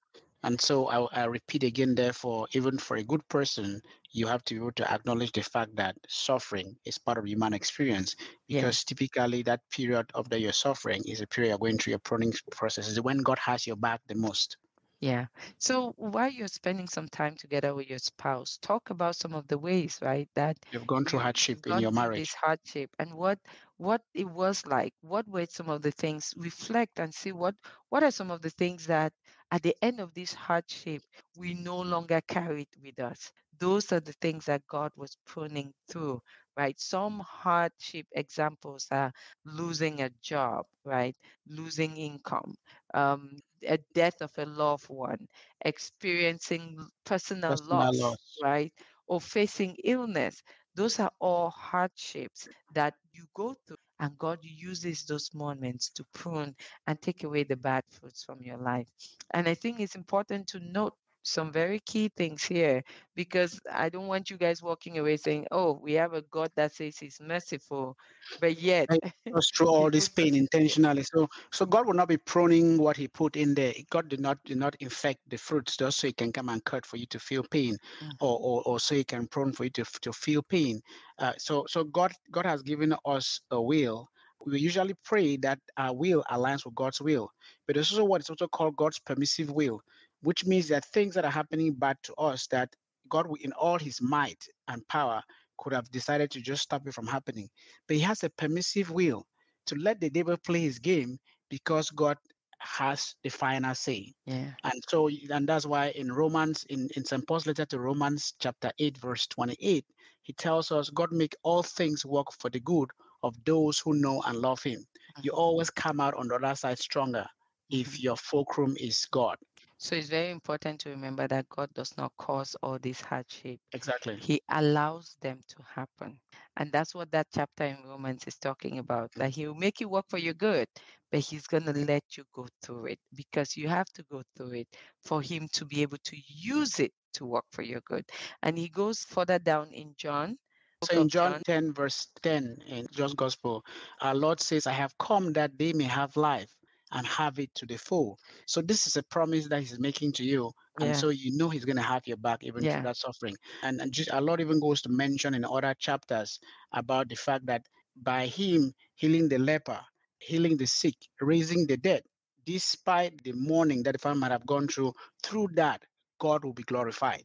And 0.48 0.60
so 0.60 0.88
I, 0.88 1.22
I 1.22 1.24
repeat 1.26 1.62
again, 1.62 1.94
therefore, 1.94 2.48
even 2.54 2.78
for 2.78 2.96
a 2.96 3.04
good 3.04 3.28
person, 3.28 3.82
you 4.10 4.26
have 4.26 4.42
to 4.46 4.54
be 4.54 4.60
able 4.60 4.72
to 4.72 4.90
acknowledge 4.92 5.32
the 5.32 5.42
fact 5.42 5.76
that 5.76 5.96
suffering 6.08 6.76
is 6.86 6.98
part 6.98 7.18
of 7.18 7.26
human 7.28 7.52
experience 7.54 8.16
Yeah. 8.48 8.72
because 8.72 8.84
typically 8.84 9.42
that 9.42 9.60
period 9.70 10.10
of 10.14 10.30
that 10.30 10.40
you're 10.40 10.52
suffering 10.52 11.04
is 11.06 11.20
a 11.20 11.26
period 11.26 11.50
you're 11.50 11.58
going 11.58 11.78
through 11.78 11.92
your 11.92 12.00
pruning 12.00 12.32
process. 12.50 12.88
Is 12.88 13.00
when 13.00 13.18
God 13.18 13.38
has 13.40 13.66
your 13.66 13.76
back 13.76 14.00
the 14.08 14.14
most. 14.14 14.56
Yeah. 15.00 15.26
So 15.58 15.92
while 15.96 16.30
you're 16.30 16.48
spending 16.48 16.88
some 16.88 17.08
time 17.08 17.36
together 17.36 17.74
with 17.74 17.88
your 17.88 17.98
spouse, 17.98 18.58
talk 18.60 18.90
about 18.90 19.16
some 19.16 19.34
of 19.34 19.46
the 19.48 19.58
ways, 19.58 19.98
right, 20.02 20.28
that 20.34 20.56
You've 20.72 20.86
gone 20.86 21.04
through 21.04 21.20
hardship 21.20 21.66
in 21.66 21.78
your 21.78 21.92
marriage. 21.92 22.18
this 22.20 22.34
hardship 22.34 22.90
and 22.98 23.14
what 23.14 23.38
what 23.78 24.02
it 24.14 24.28
was 24.28 24.66
like. 24.66 24.94
What 25.02 25.28
were 25.28 25.46
some 25.46 25.70
of 25.70 25.82
the 25.82 25.92
things? 25.92 26.34
Reflect 26.36 27.00
and 27.00 27.14
see 27.14 27.32
what 27.32 27.56
what 27.90 28.04
are 28.04 28.12
some 28.12 28.30
of 28.30 28.42
the 28.42 28.50
things 28.50 28.86
that 28.88 29.12
at 29.50 29.62
the 29.62 29.76
end 29.82 30.00
of 30.00 30.14
this 30.14 30.34
hardship 30.34 31.02
we 31.36 31.54
no 31.54 31.80
longer 31.80 32.20
carry 32.28 32.62
it 32.62 32.76
with 32.82 33.00
us. 33.00 33.32
Those 33.58 33.92
are 33.92 34.00
the 34.00 34.12
things 34.14 34.46
that 34.46 34.66
God 34.68 34.92
was 34.96 35.16
pruning 35.26 35.72
through, 35.88 36.22
right? 36.56 36.78
Some 36.80 37.20
hardship 37.20 38.06
examples 38.12 38.88
are 38.92 39.12
losing 39.44 40.02
a 40.02 40.10
job, 40.22 40.66
right? 40.84 41.16
Losing 41.46 41.96
income, 41.96 42.54
um, 42.94 43.38
a 43.66 43.78
death 43.94 44.20
of 44.22 44.32
a 44.38 44.46
loved 44.46 44.88
one, 44.88 45.26
experiencing 45.64 46.88
personal 47.04 47.56
Personal 47.56 47.92
loss, 47.96 48.18
loss. 48.18 48.42
right? 48.42 48.72
Or 49.06 49.20
facing 49.20 49.76
illness. 49.84 50.42
Those 50.78 51.00
are 51.00 51.12
all 51.20 51.50
hardships 51.50 52.48
that 52.74 52.94
you 53.12 53.26
go 53.34 53.54
through, 53.66 53.82
and 54.00 54.18
God 54.18 54.38
uses 54.42 55.04
those 55.04 55.34
moments 55.34 55.90
to 55.90 56.04
prune 56.14 56.54
and 56.86 57.02
take 57.02 57.24
away 57.24 57.44
the 57.44 57.56
bad 57.56 57.84
fruits 57.90 58.24
from 58.24 58.42
your 58.42 58.58
life. 58.58 58.88
And 59.32 59.48
I 59.48 59.54
think 59.54 59.80
it's 59.80 59.96
important 59.96 60.48
to 60.48 60.60
note 60.60 60.94
some 61.22 61.52
very 61.52 61.80
key 61.80 62.08
things 62.16 62.44
here 62.44 62.82
because 63.14 63.60
I 63.70 63.88
don't 63.88 64.06
want 64.06 64.30
you 64.30 64.36
guys 64.36 64.62
walking 64.62 64.98
away 64.98 65.16
saying, 65.16 65.46
oh, 65.50 65.72
we 65.72 65.92
have 65.94 66.14
a 66.14 66.22
God 66.22 66.50
that 66.56 66.72
says 66.72 66.98
he's 66.98 67.20
merciful, 67.20 67.96
but 68.40 68.58
yet. 68.60 68.88
Goes 69.34 69.50
through 69.54 69.68
all 69.68 69.90
this 69.90 70.08
pain 70.08 70.34
intentionally. 70.34 71.02
So 71.02 71.28
so 71.52 71.66
God 71.66 71.86
will 71.86 71.94
not 71.94 72.08
be 72.08 72.16
pruning 72.16 72.78
what 72.78 72.96
He 72.96 73.08
put 73.08 73.36
in 73.36 73.54
there. 73.54 73.74
God 73.90 74.08
did 74.08 74.20
not 74.20 74.42
did 74.44 74.56
not 74.56 74.74
infect 74.80 75.20
the 75.28 75.36
fruits 75.36 75.76
just 75.76 75.98
so 75.98 76.06
He 76.06 76.12
can 76.14 76.32
come 76.32 76.48
and 76.48 76.64
cut 76.64 76.86
for 76.86 76.96
you 76.96 77.06
to 77.06 77.18
feel 77.18 77.42
pain, 77.50 77.76
Mhm. 78.02 78.16
or 78.20 78.38
or, 78.40 78.62
or 78.64 78.80
so 78.80 78.94
He 78.94 79.04
can 79.04 79.26
prune 79.26 79.52
for 79.52 79.64
you 79.64 79.70
to 79.70 79.84
to 80.02 80.12
feel 80.14 80.42
pain. 80.42 80.80
Uh, 81.18 81.34
so 81.38 81.66
so 81.68 81.84
God 81.84 82.12
God 82.30 82.46
has 82.46 82.62
given 82.62 82.94
us 83.04 83.40
a 83.50 83.60
will. 83.60 84.08
We 84.46 84.60
usually 84.60 84.94
pray 85.04 85.36
that 85.38 85.58
our 85.76 85.94
will 85.94 86.24
aligns 86.30 86.64
with 86.64 86.74
God's 86.74 87.00
will, 87.02 87.28
but 87.66 87.74
there's 87.74 87.90
also 87.92 88.04
what 88.04 88.22
is 88.22 88.30
also 88.30 88.48
called 88.48 88.76
God's 88.76 88.98
permissive 89.00 89.50
will, 89.50 89.82
which 90.22 90.46
means 90.46 90.68
that 90.68 90.84
things 90.86 91.14
that 91.14 91.24
are 91.24 91.30
happening 91.32 91.74
bad 91.74 91.96
to 92.04 92.14
us 92.16 92.46
that 92.48 92.74
God, 93.10 93.26
in 93.42 93.52
all 93.52 93.78
His 93.78 94.00
might 94.02 94.44
and 94.68 94.86
power, 94.88 95.22
could 95.58 95.72
have 95.74 95.90
decided 95.90 96.30
to 96.32 96.40
just 96.42 96.62
stop 96.62 96.86
it 96.88 96.94
from 96.94 97.06
happening 97.06 97.48
but 97.88 97.96
he 97.96 98.02
has 98.02 98.24
a 98.24 98.30
permissive 98.30 98.90
will 98.90 99.26
to 99.66 99.74
let 99.76 100.00
the 100.00 100.10
devil 100.10 100.36
play 100.38 100.60
his 100.60 100.78
game 100.78 101.18
because 101.50 101.90
God 101.90 102.18
has 102.60 103.14
the 103.22 103.30
final 103.30 103.74
say. 103.74 104.14
Yeah. 104.26 104.54
And 104.64 104.82
so, 104.88 105.08
and 105.30 105.48
that's 105.48 105.66
why 105.66 105.88
in 105.90 106.12
Romans, 106.12 106.64
in, 106.70 106.88
in 106.96 107.04
St. 107.04 107.26
Paul's 107.26 107.46
letter 107.46 107.66
to 107.66 107.80
Romans, 107.80 108.34
chapter 108.40 108.72
8, 108.78 108.98
verse 108.98 109.26
28, 109.28 109.84
he 110.22 110.32
tells 110.34 110.72
us, 110.72 110.90
God 110.90 111.12
make 111.12 111.36
all 111.42 111.62
things 111.62 112.06
work 112.06 112.28
for 112.40 112.50
the 112.50 112.60
good 112.60 112.90
of 113.22 113.36
those 113.44 113.78
who 113.80 113.94
know 113.94 114.22
and 114.26 114.38
love 114.38 114.62
him. 114.62 114.84
You 115.22 115.32
Mhm. 115.32 115.38
always 115.38 115.70
come 115.70 116.00
out 116.00 116.14
on 116.14 116.28
the 116.28 116.36
other 116.36 116.54
side 116.54 116.78
stronger 116.78 117.26
if 117.70 117.88
Mhm. 117.88 118.02
your 118.02 118.16
fulcrum 118.16 118.76
is 118.78 119.06
God. 119.12 119.36
So 119.80 119.94
it's 119.94 120.08
very 120.08 120.30
important 120.30 120.80
to 120.80 120.90
remember 120.90 121.28
that 121.28 121.48
God 121.48 121.72
does 121.72 121.96
not 121.96 122.12
cause 122.18 122.56
all 122.64 122.80
this 122.80 123.00
hardship. 123.00 123.60
Exactly. 123.72 124.16
He 124.16 124.40
allows 124.50 125.16
them 125.20 125.40
to 125.48 125.56
happen. 125.72 126.18
And 126.56 126.72
that's 126.72 126.96
what 126.96 127.12
that 127.12 127.28
chapter 127.32 127.62
in 127.62 127.78
Romans 127.86 128.24
is 128.26 128.34
talking 128.34 128.80
about. 128.80 129.12
That 129.14 129.30
He'll 129.30 129.52
mm-hmm. 129.52 129.60
make 129.60 129.80
it 129.80 129.88
work 129.88 130.06
for 130.08 130.18
your 130.18 130.34
good, 130.34 130.66
but 131.12 131.20
He's 131.20 131.46
going 131.46 131.62
to 131.62 131.72
let 131.72 132.02
you 132.16 132.24
go 132.34 132.48
through 132.60 132.86
it 132.86 132.98
because 133.14 133.56
you 133.56 133.68
have 133.68 133.86
to 133.90 134.04
go 134.10 134.24
through 134.36 134.54
it 134.54 134.68
for 135.04 135.22
Him 135.22 135.46
to 135.52 135.64
be 135.64 135.82
able 135.82 135.98
to 136.06 136.16
use 136.26 136.80
it 136.80 136.92
to 137.14 137.24
work 137.24 137.44
for 137.52 137.62
your 137.62 137.80
good. 137.86 138.04
And 138.42 138.58
He 138.58 138.68
goes 138.68 139.04
further 139.04 139.38
down 139.38 139.68
in 139.72 139.94
John. 139.96 140.38
So 140.82 141.00
in 141.00 141.08
John 141.08 141.40
10, 141.46 141.72
verse 141.72 142.08
10, 142.22 142.58
in 142.66 142.86
John's 142.90 143.14
Gospel, 143.14 143.64
our 144.00 144.14
Lord 144.14 144.40
says, 144.40 144.66
I 144.66 144.72
have 144.72 144.96
come 144.98 145.32
that 145.34 145.56
they 145.56 145.72
may 145.72 145.84
have 145.84 146.16
life 146.16 146.50
and 146.92 147.06
have 147.06 147.38
it 147.38 147.54
to 147.54 147.66
the 147.66 147.76
full. 147.76 148.18
So 148.46 148.60
this 148.62 148.86
is 148.86 148.96
a 148.96 149.02
promise 149.02 149.48
that 149.48 149.60
He's 149.60 149.78
making 149.78 150.12
to 150.14 150.24
you. 150.24 150.52
And 150.80 150.94
Yeah. 150.94 150.96
so 150.96 151.08
you 151.10 151.36
know 151.36 151.48
He's 151.50 151.64
going 151.64 151.76
to 151.76 151.82
have 151.82 152.06
your 152.06 152.16
back 152.18 152.42
even 152.44 152.66
Yeah. 152.66 152.80
through 152.80 152.82
that 152.82 152.96
suffering. 152.96 153.36
And, 153.62 153.80
and 153.80 153.92
just, 153.92 154.10
our 154.12 154.20
Lord 154.22 154.40
even 154.40 154.60
goes 154.60 154.82
to 154.82 154.88
mention 154.88 155.34
in 155.34 155.44
other 155.44 155.74
chapters 155.78 156.38
about 156.72 157.08
the 157.08 157.16
fact 157.16 157.46
that 157.46 157.66
by 157.96 158.26
Him 158.26 158.72
healing 158.94 159.28
the 159.28 159.38
leper, 159.38 159.80
healing 160.18 160.56
the 160.56 160.66
sick, 160.66 160.96
raising 161.20 161.66
the 161.66 161.76
dead, 161.76 162.02
despite 162.44 163.22
the 163.22 163.32
mourning 163.32 163.82
that 163.84 163.92
the 163.92 163.98
family 163.98 164.20
might 164.20 164.32
have 164.32 164.46
gone 164.46 164.66
through, 164.68 164.92
through 165.22 165.48
that, 165.54 165.82
God 166.18 166.44
will 166.44 166.52
be 166.54 166.62
glorified. 166.64 167.24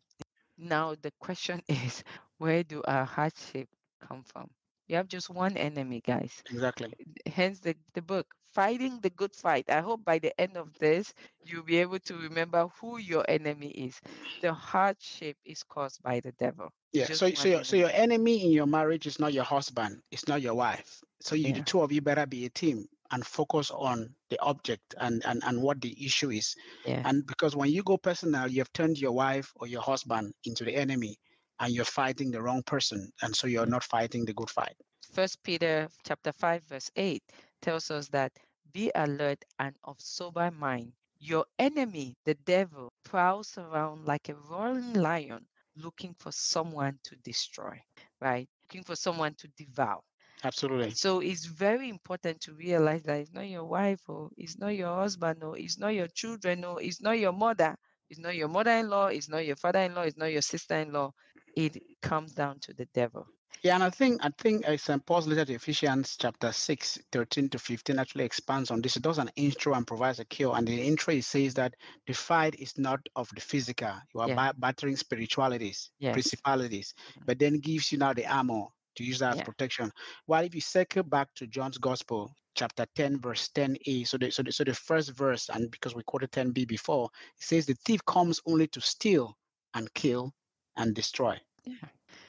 Now, 0.58 0.96
the 0.96 1.12
question 1.20 1.62
is 1.70 2.04
where 2.38 2.64
do 2.64 2.84
our 2.84 3.06
hardship 3.06 3.70
come 4.02 4.24
from? 4.24 4.50
You 4.88 4.98
have 4.98 5.08
just 5.08 5.30
one 5.30 5.58
enemy, 5.58 6.02
guys. 6.02 6.44
Exactly. 6.50 6.96
hence 7.28 7.60
the, 7.60 7.76
the 7.94 8.02
book 8.02 8.36
fighting 8.54 9.00
the 9.02 9.10
good 9.10 9.34
fight 9.36 9.70
i 9.70 9.82
hope 9.82 10.04
by 10.06 10.20
the 10.20 10.34
end 10.40 10.58
of 10.58 10.74
this 10.80 11.14
you'll 11.44 11.64
be 11.64 11.78
able 11.78 12.00
to 12.00 12.16
remember 12.18 12.68
who 12.80 12.98
your 12.98 13.26
enemy 13.28 13.70
is 13.72 14.00
the 14.42 14.54
hardship 14.54 15.38
is 15.46 15.64
caused 15.64 16.02
by 16.04 16.20
the 16.20 16.32
devil 16.34 16.70
Yeah. 16.94 17.08
just 17.08 17.24
So, 17.24 17.30
so, 17.34 17.48
your, 17.50 17.64
so 17.64 17.76
enemy. 17.76 17.78
your 17.78 17.90
enemy 17.92 18.44
in 18.46 18.52
your 18.52 18.66
marriage 18.68 19.06
is 19.08 19.20
not 19.20 19.34
your 19.34 19.44
husband. 19.44 20.02
It's 20.12 20.28
not 20.28 20.42
your 20.42 20.56
wife. 20.56 21.02
So 21.22 21.36
you, 21.36 21.54
the 21.54 21.62
two 21.62 21.82
of 21.82 21.92
you 21.92 22.02
better 22.02 22.26
be 22.26 22.46
a 22.46 22.50
team 22.50 22.86
and 23.12 23.26
focus 23.26 23.72
on 23.72 24.16
the 24.30 24.40
object 24.42 24.96
and, 25.00 25.24
and, 25.26 25.44
and 25.44 25.62
what 25.62 25.82
the 25.82 26.06
issue 26.06 26.30
is. 26.32 26.56
yeah 26.84 27.06
And 27.06 27.26
because 27.28 27.56
when 27.56 27.70
you 27.72 27.84
go 27.84 27.98
personal, 27.98 28.50
you 28.50 28.60
have 28.62 28.72
turned 28.74 28.98
your 29.00 29.12
wife 29.14 29.52
or 29.56 29.68
your 29.68 29.82
husband 29.82 30.34
into 30.46 30.64
the 30.66 30.76
enemy 30.76 31.18
and 31.60 31.74
you're 31.74 31.86
fighting 31.86 32.32
the 32.32 32.42
wrong 32.42 32.64
person. 32.64 33.12
And 33.22 33.36
so 33.36 33.48
you're 33.48 33.66
not 33.66 33.84
fighting 33.84 34.26
the 34.26 34.34
good 34.34 34.50
fight. 34.50 34.76
first 35.14 35.44
peter 35.44 35.88
chapter 36.04 36.32
5 36.32 36.64
verse 36.64 36.92
8 36.96 37.24
tells 37.64 37.92
us 37.92 38.10
that 38.10 38.34
be 38.74 38.92
alert 38.96 39.44
and 39.60 39.76
of 39.84 40.00
sober 40.02 40.52
mind 40.52 40.94
your 41.20 41.46
enemy 41.60 42.18
the 42.26 42.36
devil 42.36 42.94
prowls 43.04 43.58
around 43.58 44.06
like 44.06 44.30
a 44.30 44.36
roaring 44.36 44.94
lion 44.94 45.48
looking 45.76 46.14
for 46.20 46.32
someone 46.32 47.00
to 47.04 47.16
destroy 47.18 47.80
right 48.22 48.50
looking 48.64 48.84
for 48.84 48.96
someone 48.96 49.36
to 49.36 49.48
devour 49.58 50.02
Absolutely. 50.44 50.96
So 50.96 51.20
it's 51.22 51.46
very 51.46 51.90
important 51.90 52.42
to 52.42 52.54
realize 52.54 53.04
that 53.04 53.20
it's 53.20 53.34
not 53.34 53.48
your 53.48 53.66
wife 53.66 54.10
or 54.10 54.30
it's 54.38 54.58
not 54.58 54.76
your 54.76 54.96
husband 54.96 55.44
or 55.44 55.58
it's 55.58 55.78
not 55.78 55.96
your 55.96 56.08
children 56.08 56.64
or 56.66 56.82
it's 56.82 57.02
not 57.02 57.20
your 57.20 57.34
mother. 57.34 57.76
It's 58.10 58.20
not 58.20 58.36
your 58.36 58.50
mother-in-law, 58.50 59.08
it's 59.08 59.30
not 59.30 59.46
your 59.46 59.56
father-in-law, 59.58 60.04
it's 60.04 60.18
not 60.18 60.32
your 60.32 60.42
sister-in-law. 60.42 61.12
It 61.56 61.78
comes 62.02 62.34
down 62.34 62.60
to 62.62 62.74
the 62.74 62.86
devil. 62.94 63.28
Yeah, 63.62 63.76
and 63.76 63.84
I 63.84 63.90
think 63.90 64.20
I 64.26 64.30
think 64.38 64.68
uh, 64.68 64.76
St. 64.76 65.06
Paul's 65.06 65.26
letter 65.28 65.46
to 65.46 65.54
Ephesians 65.54 66.18
chapter 66.20 66.52
6, 66.52 67.00
13 67.12 67.48
to 67.50 67.60
15 67.60 67.98
actually 67.98 68.26
expands 68.26 68.72
on 68.72 68.82
this. 68.82 68.98
It 68.98 69.04
does 69.04 69.20
an 69.20 69.32
intro 69.38 69.74
and 69.74 69.88
provides 69.88 70.20
a 70.20 70.26
cure. 70.26 70.56
And 70.58 70.68
the 70.68 70.82
intro 70.82 71.14
it 71.14 71.24
says 71.24 71.54
that 71.54 71.74
the 72.06 72.14
fight 72.14 72.56
is 72.60 72.78
not 72.78 73.00
of 73.16 73.30
the 73.34 73.40
physical. 73.42 73.94
You 74.14 74.22
are 74.22 74.28
Yeah. 74.28 74.52
battering 74.58 74.98
spiritualities, 74.98 75.92
Yes. 76.00 76.14
principalities, 76.14 76.94
Mhm. 77.18 77.26
but 77.26 77.40
then 77.40 77.60
gives 77.60 77.92
you 77.92 77.98
now 78.00 78.14
the 78.14 78.26
armor 78.26 78.66
to 78.96 79.04
use 79.04 79.20
that 79.20 79.32
as 79.32 79.38
Yeah. 79.38 79.46
protection. 79.46 79.92
While 80.26 80.44
if 80.44 80.54
you 80.54 80.62
circle 80.62 81.04
back 81.04 81.34
to 81.36 81.48
John's 81.48 81.78
Gospel, 81.78 82.36
chapter 82.56 82.86
10, 82.96 83.20
verse 83.22 83.48
10a, 83.50 84.04
so 84.04 84.18
the, 84.18 84.30
so 84.30 84.44
the, 84.44 84.52
so 84.52 84.64
the 84.66 84.74
first 84.74 85.12
verse, 85.12 85.50
and 85.50 85.72
because 85.72 85.96
we 85.96 86.04
quoted 86.04 86.32
10b 86.34 86.68
before, 86.68 87.10
it 87.38 87.44
says 87.44 87.66
the 87.66 87.76
thief 87.86 88.04
comes 88.06 88.42
only 88.46 88.68
to 88.68 88.82
steal 88.82 89.38
and 89.74 89.92
kill 89.94 90.34
and 90.76 90.94
destroy. 90.94 91.40
Yeah. 91.66 91.76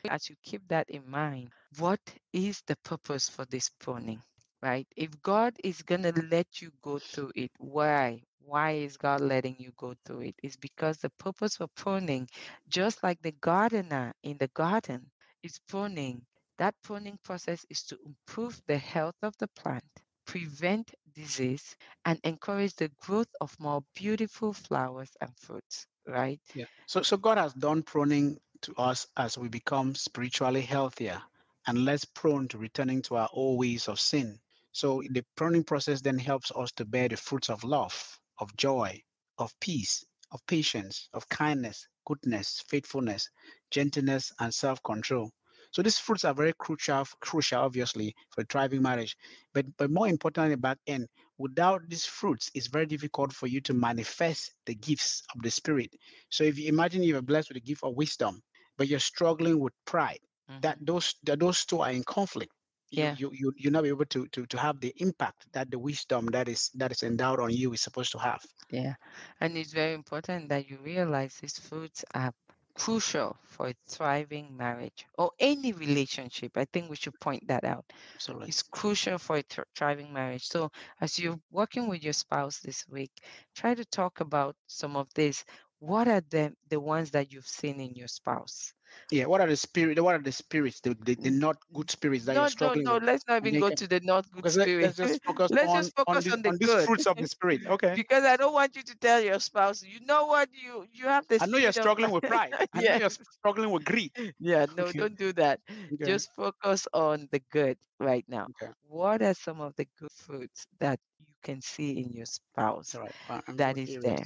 As 0.09 0.29
you 0.29 0.37
keep 0.43 0.67
that 0.69 0.89
in 0.91 1.09
mind, 1.11 1.51
what 1.79 2.01
is 2.33 2.63
the 2.67 2.77
purpose 2.85 3.29
for 3.29 3.45
this 3.47 3.69
pruning? 3.81 4.23
Right? 4.63 4.87
If 4.97 5.21
God 5.23 5.55
is 5.63 5.83
going 5.83 6.03
to 6.03 6.13
let 6.31 6.61
you 6.63 6.71
go 6.83 6.99
through 6.99 7.33
it, 7.35 7.51
why? 7.59 8.23
Why 8.41 8.73
is 8.73 8.97
God 8.97 9.21
letting 9.21 9.57
you 9.59 9.73
go 9.77 9.95
through 10.05 10.21
it? 10.23 10.37
It's 10.43 10.57
because 10.57 10.99
the 10.99 11.11
purpose 11.11 11.57
for 11.57 11.69
pruning, 11.77 12.29
just 12.69 13.03
like 13.03 13.21
the 13.23 13.33
gardener 13.33 14.15
in 14.23 14.37
the 14.39 14.49
garden 14.49 15.11
is 15.43 15.59
pruning, 15.69 16.23
that 16.59 16.75
pruning 16.83 17.19
process 17.25 17.65
is 17.71 17.83
to 17.85 17.99
improve 18.07 18.61
the 18.67 18.79
health 18.79 19.17
of 19.23 19.37
the 19.39 19.49
plant, 19.49 19.85
prevent 20.27 20.95
disease, 21.15 21.77
and 22.05 22.19
encourage 22.25 22.75
the 22.77 22.91
growth 23.01 23.29
of 23.41 23.59
more 23.61 23.83
beautiful 23.95 24.53
flowers 24.53 25.11
and 25.21 25.31
fruits. 25.39 25.87
Right? 26.07 26.41
Yeah. 26.55 26.67
So 26.87 27.03
so 27.03 27.17
God 27.17 27.39
has 27.39 27.53
done 27.55 27.83
pruning 27.83 28.39
to 28.65 28.75
us 28.77 29.07
as 29.17 29.39
we 29.39 29.49
become 29.49 29.95
spiritually 29.95 30.63
healthier 30.63 31.21
and 31.67 31.85
less 31.85 32.05
prone 32.05 32.49
to 32.49 32.59
returning 32.59 33.03
to 33.03 33.17
our 33.17 33.29
old 33.33 33.59
ways 33.59 33.89
of 33.89 34.01
sin. 34.01 34.39
So 34.73 35.03
the 35.11 35.25
pruning 35.37 35.65
process 35.65 36.01
then 36.01 36.19
helps 36.19 36.51
us 36.57 36.73
to 36.73 36.85
bear 36.85 37.09
the 37.09 37.17
fruits 37.17 37.49
of 37.49 37.63
love, 37.63 38.19
of 38.39 38.57
joy, 38.57 39.03
of 39.39 39.53
peace, 39.61 40.05
of 40.33 40.45
patience, 40.47 41.09
of 41.13 41.29
kindness, 41.29 41.87
goodness, 42.07 42.65
faithfulness, 42.69 43.29
gentleness, 43.71 44.33
and 44.41 44.53
self-control. 44.53 45.31
So 45.71 45.83
these 45.83 45.99
fruits 45.99 46.25
are 46.25 46.35
very 46.35 46.53
crucial, 46.59 47.05
crucial, 47.21 47.61
obviously, 47.61 48.15
for 48.31 48.45
thriving 48.45 48.83
marriage. 48.83 49.17
But 49.53 49.67
but 49.77 49.91
more 49.91 50.09
importantly, 50.09 50.57
back 50.57 50.79
end, 50.87 51.09
without 51.39 51.83
these 51.89 52.05
fruits, 52.05 52.51
it's 52.55 52.69
very 52.69 52.87
difficult 52.87 53.33
for 53.33 53.49
you 53.49 53.61
to 53.63 53.75
manifest 53.75 54.55
the 54.67 54.75
gifts 54.77 55.23
of 55.35 55.43
the 55.43 55.51
spirit. 55.51 55.91
So 56.31 56.45
if 56.45 56.59
you 56.59 56.69
imagine 56.69 57.03
you 57.03 57.17
are 57.17 57.23
blessed 57.23 57.49
with 57.49 57.57
the 57.57 57.69
gift 57.69 57.83
of 57.83 57.97
wisdom, 57.97 58.41
but 58.77 58.89
you're 58.89 58.99
struggling 59.01 59.59
with 59.61 59.73
pride, 59.85 60.21
Mhm. 60.49 60.65
that 60.65 60.79
those 60.85 61.15
that 61.25 61.41
those 61.41 61.65
two 61.65 61.81
are 61.81 61.91
in 61.91 62.05
conflict. 62.05 62.53
You, 62.91 63.07
Yeah. 63.07 63.17
you 63.17 63.31
you 63.33 63.53
you're 63.57 63.73
not 63.73 63.87
able 63.87 64.07
to, 64.07 64.27
to 64.29 64.47
to 64.47 64.59
have 64.59 64.81
the 64.81 64.93
impact 64.99 65.53
that 65.53 65.71
the 65.71 65.79
wisdom 65.79 66.27
that 66.27 66.49
is 66.49 66.71
that 66.75 66.93
is 66.93 67.03
endowed 67.03 67.41
on 67.41 67.51
you 67.53 67.73
is 67.73 67.83
supposed 67.83 68.13
to 68.13 68.19
have. 68.19 68.43
Yeah, 68.71 68.95
and 69.41 69.57
it's 69.57 69.73
very 69.73 69.95
important 69.95 70.49
that 70.49 70.69
you 70.69 70.79
realize 70.79 71.37
these 71.39 71.59
foods 71.59 72.05
are 72.15 72.33
crucial 72.75 73.37
for 73.45 73.69
a 73.69 73.75
thriving 73.87 74.57
marriage 74.57 75.07
or 75.17 75.31
any 75.39 75.73
relationship. 75.73 76.57
I 76.57 76.65
think 76.65 76.91
we 76.91 76.97
should 76.97 77.19
point 77.21 77.47
that 77.49 77.65
out. 77.65 77.93
Absolutely. 78.15 78.49
It's 78.49 78.63
crucial 78.63 79.19
for 79.19 79.37
a 79.37 79.43
thr- 79.43 79.63
thriving 79.77 80.13
marriage. 80.13 80.47
So, 80.49 80.71
as 81.01 81.19
you're 81.19 81.41
working 81.51 81.89
with 81.89 82.03
your 82.03 82.13
spouse 82.15 82.61
this 82.61 82.87
week, 82.89 83.13
try 83.55 83.75
to 83.75 83.85
talk 83.85 84.21
about 84.21 84.57
some 84.67 84.97
of 84.97 85.09
this. 85.15 85.45
What 85.79 86.09
are 86.09 86.21
the 86.21 86.57
the 86.69 86.81
ones 86.81 87.13
that 87.13 87.33
you've 87.33 87.47
seen 87.47 87.81
in 87.81 87.95
your 87.95 88.09
spouse? 88.09 88.75
Yeah. 89.11 89.27
What 89.27 89.41
are 89.41 89.47
the 89.49 89.57
spirit? 89.57 90.01
What 90.03 90.15
are 90.15 90.23
the 90.23 90.33
spirits? 90.33 90.81
The 90.81 90.95
the, 90.95 91.15
the 91.15 91.31
not 91.31 91.57
good 91.73 91.91
spirits 91.91 92.25
that 92.27 92.37
No, 92.37 92.41
you're 92.41 92.49
no, 92.49 92.75
struggling 92.75 92.85
no. 92.85 92.97
with? 92.97 93.03
Let's 93.03 93.25
not 93.29 93.39
even 93.45 93.57
go 93.57 93.71
can- 93.71 93.77
to 93.77 93.87
the 93.87 94.01
not 94.01 94.31
good 94.31 94.45
Because 94.45 94.57
let's 94.57 94.97
just 94.97 95.23
focus 95.25 95.53
Let's 95.57 95.73
on 95.73 95.73
just 95.73 95.95
focus 95.97 96.27
on, 96.31 96.33
on 96.33 96.43
the 96.43 96.53
these 96.59 96.75
good. 96.75 96.85
fruits 96.85 97.07
of 97.07 97.19
the 97.19 97.27
spirit. 97.29 97.63
Okay. 97.67 97.97
because 97.97 98.25
I 98.25 98.37
don't 98.37 98.53
want 98.55 98.77
you 98.77 98.83
to 98.83 98.97
tell 98.97 99.21
your 99.21 99.39
spouse, 99.41 99.83
you 99.83 100.01
know 100.01 100.27
what, 100.27 100.49
you 100.53 100.87
you 100.93 101.07
have 101.07 101.27
the 101.29 101.41
I 101.41 101.47
know 101.47 101.59
you're 101.59 101.73
struggling 101.73 102.11
with 102.11 102.25
pride. 102.27 102.57
I 102.73 102.83
know 102.83 102.93
yeah, 102.93 102.97
you're 102.97 103.11
struggling 103.11 103.71
with 103.71 103.85
greed. 103.85 104.13
yeah. 104.39 104.67
No, 104.67 104.93
Okay. 104.93 104.93
don't 104.93 105.17
do 105.17 105.33
that. 105.35 105.61
Okay. 105.93 106.11
Just 106.11 106.31
focus 106.35 106.87
on 106.93 107.29
the 107.31 107.41
good 107.51 107.79
right 107.99 108.25
now. 108.29 108.51
okay. 108.51 108.73
What 108.83 109.23
are 109.23 109.35
some 109.35 109.61
of 109.61 109.75
the 109.77 109.87
good 109.99 110.13
fruits 110.13 110.67
that 110.79 111.01
you 111.19 111.35
can 111.43 111.61
see 111.61 111.99
in 111.99 112.13
your 112.13 112.27
spouse? 112.27 112.95
Right. 112.95 113.15
That 113.49 113.79
is 113.79 113.97
there. 114.01 114.25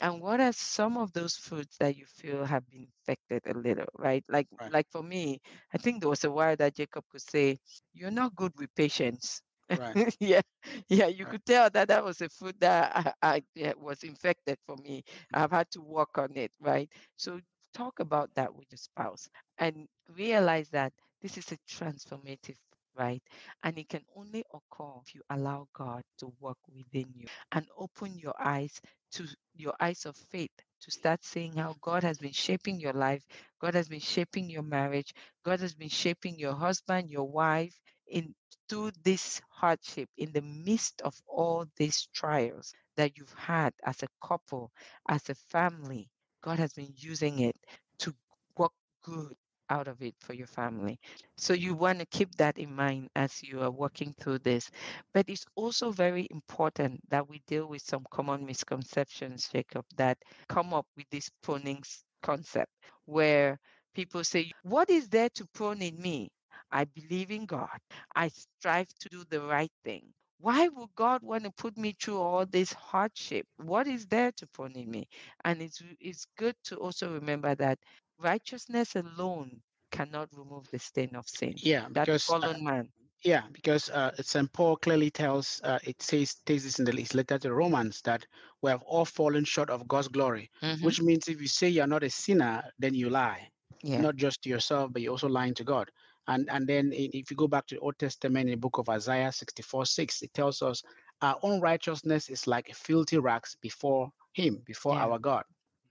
And 0.00 0.20
what 0.20 0.40
are 0.40 0.52
some 0.52 0.96
of 0.96 1.12
those 1.12 1.36
foods 1.36 1.76
that 1.78 1.96
you 1.96 2.06
feel 2.06 2.44
have 2.44 2.66
been 2.68 2.86
infected 3.08 3.42
a 3.46 3.58
little, 3.58 3.86
right? 3.98 4.24
Like 4.28 4.48
Right. 4.60 4.72
like 4.72 4.86
for 4.90 5.02
me, 5.02 5.40
I 5.72 5.78
think 5.78 6.00
there 6.00 6.08
was 6.10 6.24
a 6.24 6.30
while 6.30 6.56
that 6.56 6.74
Jacob 6.76 7.04
could 7.10 7.22
say, 7.22 7.58
You're 7.92 8.10
not 8.10 8.34
good 8.36 8.52
with 8.56 8.74
patience. 8.74 9.42
Right. 9.72 9.98
yeah, 10.20 10.40
yeah, 10.88 11.06
you 11.06 11.24
Right. 11.24 11.26
could 11.26 11.44
tell 11.44 11.70
that 11.70 11.88
that 11.88 12.04
was 12.04 12.20
a 12.20 12.28
food 12.28 12.56
that 12.60 13.14
I, 13.22 13.34
I 13.36 13.42
yeah, 13.54 13.72
was 13.76 14.02
infected 14.02 14.58
for 14.66 14.76
me. 14.76 15.02
Mm. 15.32 15.34
I've 15.34 15.50
had 15.52 15.70
to 15.72 15.80
work 15.82 16.18
on 16.18 16.36
it, 16.36 16.52
right? 16.60 16.90
So 17.16 17.40
talk 17.74 18.00
about 18.00 18.34
that 18.34 18.54
with 18.54 18.66
your 18.70 18.78
spouse 18.78 19.28
and 19.58 19.88
realize 20.08 20.70
that 20.70 20.92
this 21.22 21.36
is 21.38 21.50
a 21.52 21.56
transformative 21.68 22.56
right? 22.96 23.22
And 23.62 23.78
it 23.78 23.88
can 23.88 24.02
only 24.16 24.44
occur 24.52 24.92
if 25.06 25.14
you 25.14 25.22
allow 25.30 25.68
God 25.74 26.02
to 26.18 26.32
work 26.40 26.58
within 26.74 27.06
you 27.14 27.26
and 27.52 27.66
open 27.78 28.18
your 28.18 28.34
eyes 28.38 28.80
to 29.12 29.26
your 29.54 29.74
eyes 29.80 30.06
of 30.06 30.16
faith 30.16 30.50
to 30.82 30.90
start 30.90 31.24
seeing 31.24 31.54
how 31.54 31.76
God 31.80 32.02
has 32.02 32.18
been 32.18 32.32
shaping 32.32 32.80
your 32.80 32.92
life, 32.92 33.24
God 33.60 33.74
has 33.74 33.88
been 33.88 34.00
shaping 34.00 34.50
your 34.50 34.62
marriage, 34.62 35.12
God 35.44 35.60
has 35.60 35.74
been 35.74 35.88
shaping 35.88 36.38
your 36.38 36.54
husband, 36.54 37.10
your 37.10 37.28
wife 37.28 37.78
in 38.08 38.34
through 38.68 38.90
this 39.02 39.40
hardship, 39.50 40.08
in 40.16 40.32
the 40.32 40.42
midst 40.42 41.02
of 41.02 41.14
all 41.26 41.66
these 41.76 42.08
trials 42.14 42.72
that 42.96 43.16
you've 43.16 43.34
had 43.34 43.72
as 43.84 44.02
a 44.02 44.26
couple, 44.26 44.70
as 45.08 45.28
a 45.28 45.34
family. 45.34 46.08
God 46.42 46.58
has 46.58 46.72
been 46.72 46.92
using 46.96 47.40
it 47.40 47.56
to 47.98 48.14
work 48.56 48.72
good 49.02 49.34
out 49.70 49.88
of 49.88 50.02
it 50.02 50.14
for 50.20 50.34
your 50.34 50.46
family. 50.46 50.98
So 51.36 51.52
you 51.54 51.74
want 51.74 51.98
to 52.00 52.06
keep 52.06 52.34
that 52.36 52.58
in 52.58 52.74
mind 52.74 53.08
as 53.16 53.42
you 53.42 53.60
are 53.62 53.70
working 53.70 54.14
through 54.20 54.40
this. 54.40 54.70
But 55.12 55.28
it's 55.28 55.44
also 55.56 55.90
very 55.90 56.26
important 56.30 57.00
that 57.10 57.28
we 57.28 57.40
deal 57.46 57.66
with 57.66 57.82
some 57.82 58.04
common 58.10 58.44
misconceptions, 58.46 59.48
Jacob, 59.48 59.84
that 59.96 60.18
come 60.48 60.74
up 60.74 60.86
with 60.96 61.08
this 61.10 61.30
proning 61.42 61.82
concept 62.22 62.70
where 63.06 63.58
people 63.94 64.24
say, 64.24 64.50
What 64.62 64.90
is 64.90 65.08
there 65.08 65.30
to 65.30 65.46
prone 65.54 65.82
in 65.82 66.00
me? 66.00 66.30
I 66.70 66.84
believe 66.84 67.30
in 67.30 67.46
God. 67.46 67.78
I 68.14 68.28
strive 68.28 68.88
to 69.00 69.08
do 69.08 69.24
the 69.30 69.40
right 69.42 69.72
thing. 69.84 70.12
Why 70.38 70.68
would 70.68 70.94
God 70.94 71.22
want 71.22 71.44
to 71.44 71.50
put 71.52 71.78
me 71.78 71.92
through 71.98 72.20
all 72.20 72.44
this 72.44 72.72
hardship? 72.72 73.46
What 73.56 73.86
is 73.86 74.06
there 74.06 74.32
to 74.32 74.46
prone 74.48 74.72
in 74.76 74.90
me? 74.90 75.08
And 75.44 75.62
it's 75.62 75.82
it's 76.00 76.26
good 76.36 76.56
to 76.64 76.76
also 76.76 77.14
remember 77.14 77.54
that 77.54 77.78
righteousness 78.18 78.96
alone 78.96 79.62
cannot 79.90 80.28
remove 80.36 80.68
the 80.70 80.78
stain 80.78 81.14
of 81.16 81.28
sin. 81.28 81.54
Yeah, 81.56 81.88
That 81.90 82.06
because 82.06 82.28
uh, 82.42 82.48
fallen 82.48 82.64
man. 82.64 82.92
yeah, 83.24 83.42
because 83.52 83.88
uh, 83.90 84.12
St. 84.20 84.52
Paul 84.52 84.76
clearly 84.76 85.10
tells 85.10 85.60
uh, 85.64 85.78
it 85.84 86.02
says 86.02 86.34
takes 86.46 86.64
this 86.64 86.78
in 86.78 86.84
the 86.84 86.92
his 86.92 87.14
letter 87.14 87.38
to 87.38 87.54
Romans 87.54 88.00
that 88.02 88.26
we 88.62 88.70
have 88.70 88.82
all 88.82 89.04
fallen 89.04 89.44
short 89.44 89.70
of 89.70 89.88
God's 89.88 90.08
glory, 90.08 90.50
Mhm. 90.62 90.82
which 90.84 91.00
means 91.00 91.28
if 91.28 91.40
you 91.40 91.48
say 91.48 91.68
you're 91.68 91.86
not 91.86 92.02
a 92.02 92.10
sinner, 92.10 92.62
then 92.78 92.94
you 92.94 93.10
lie. 93.10 93.50
Yeah. 93.82 94.00
not 94.00 94.16
just 94.16 94.42
to 94.42 94.48
yourself, 94.48 94.92
but 94.92 95.02
you're 95.02 95.12
also 95.12 95.28
lying 95.28 95.54
to 95.54 95.64
God. 95.64 95.90
And 96.26 96.48
and 96.50 96.66
then 96.66 96.92
if 96.92 97.30
you 97.30 97.36
go 97.36 97.48
back 97.48 97.66
to 97.66 97.74
the 97.74 97.80
Old 97.80 97.98
Testament 97.98 98.48
in 98.48 98.52
the 98.52 98.56
book 98.56 98.78
of 98.78 98.88
Isaiah 98.88 99.30
64, 99.32 99.86
6, 99.86 100.22
it 100.22 100.32
tells 100.34 100.62
us 100.62 100.82
our 101.22 101.38
own 101.42 101.60
righteousness 101.60 102.28
is 102.30 102.46
like 102.46 102.74
filthy 102.74 103.18
rags 103.18 103.56
before 103.60 104.10
him, 104.32 104.62
before 104.66 104.94
Yeah. 104.94 105.04
our 105.04 105.18
God. 105.18 105.44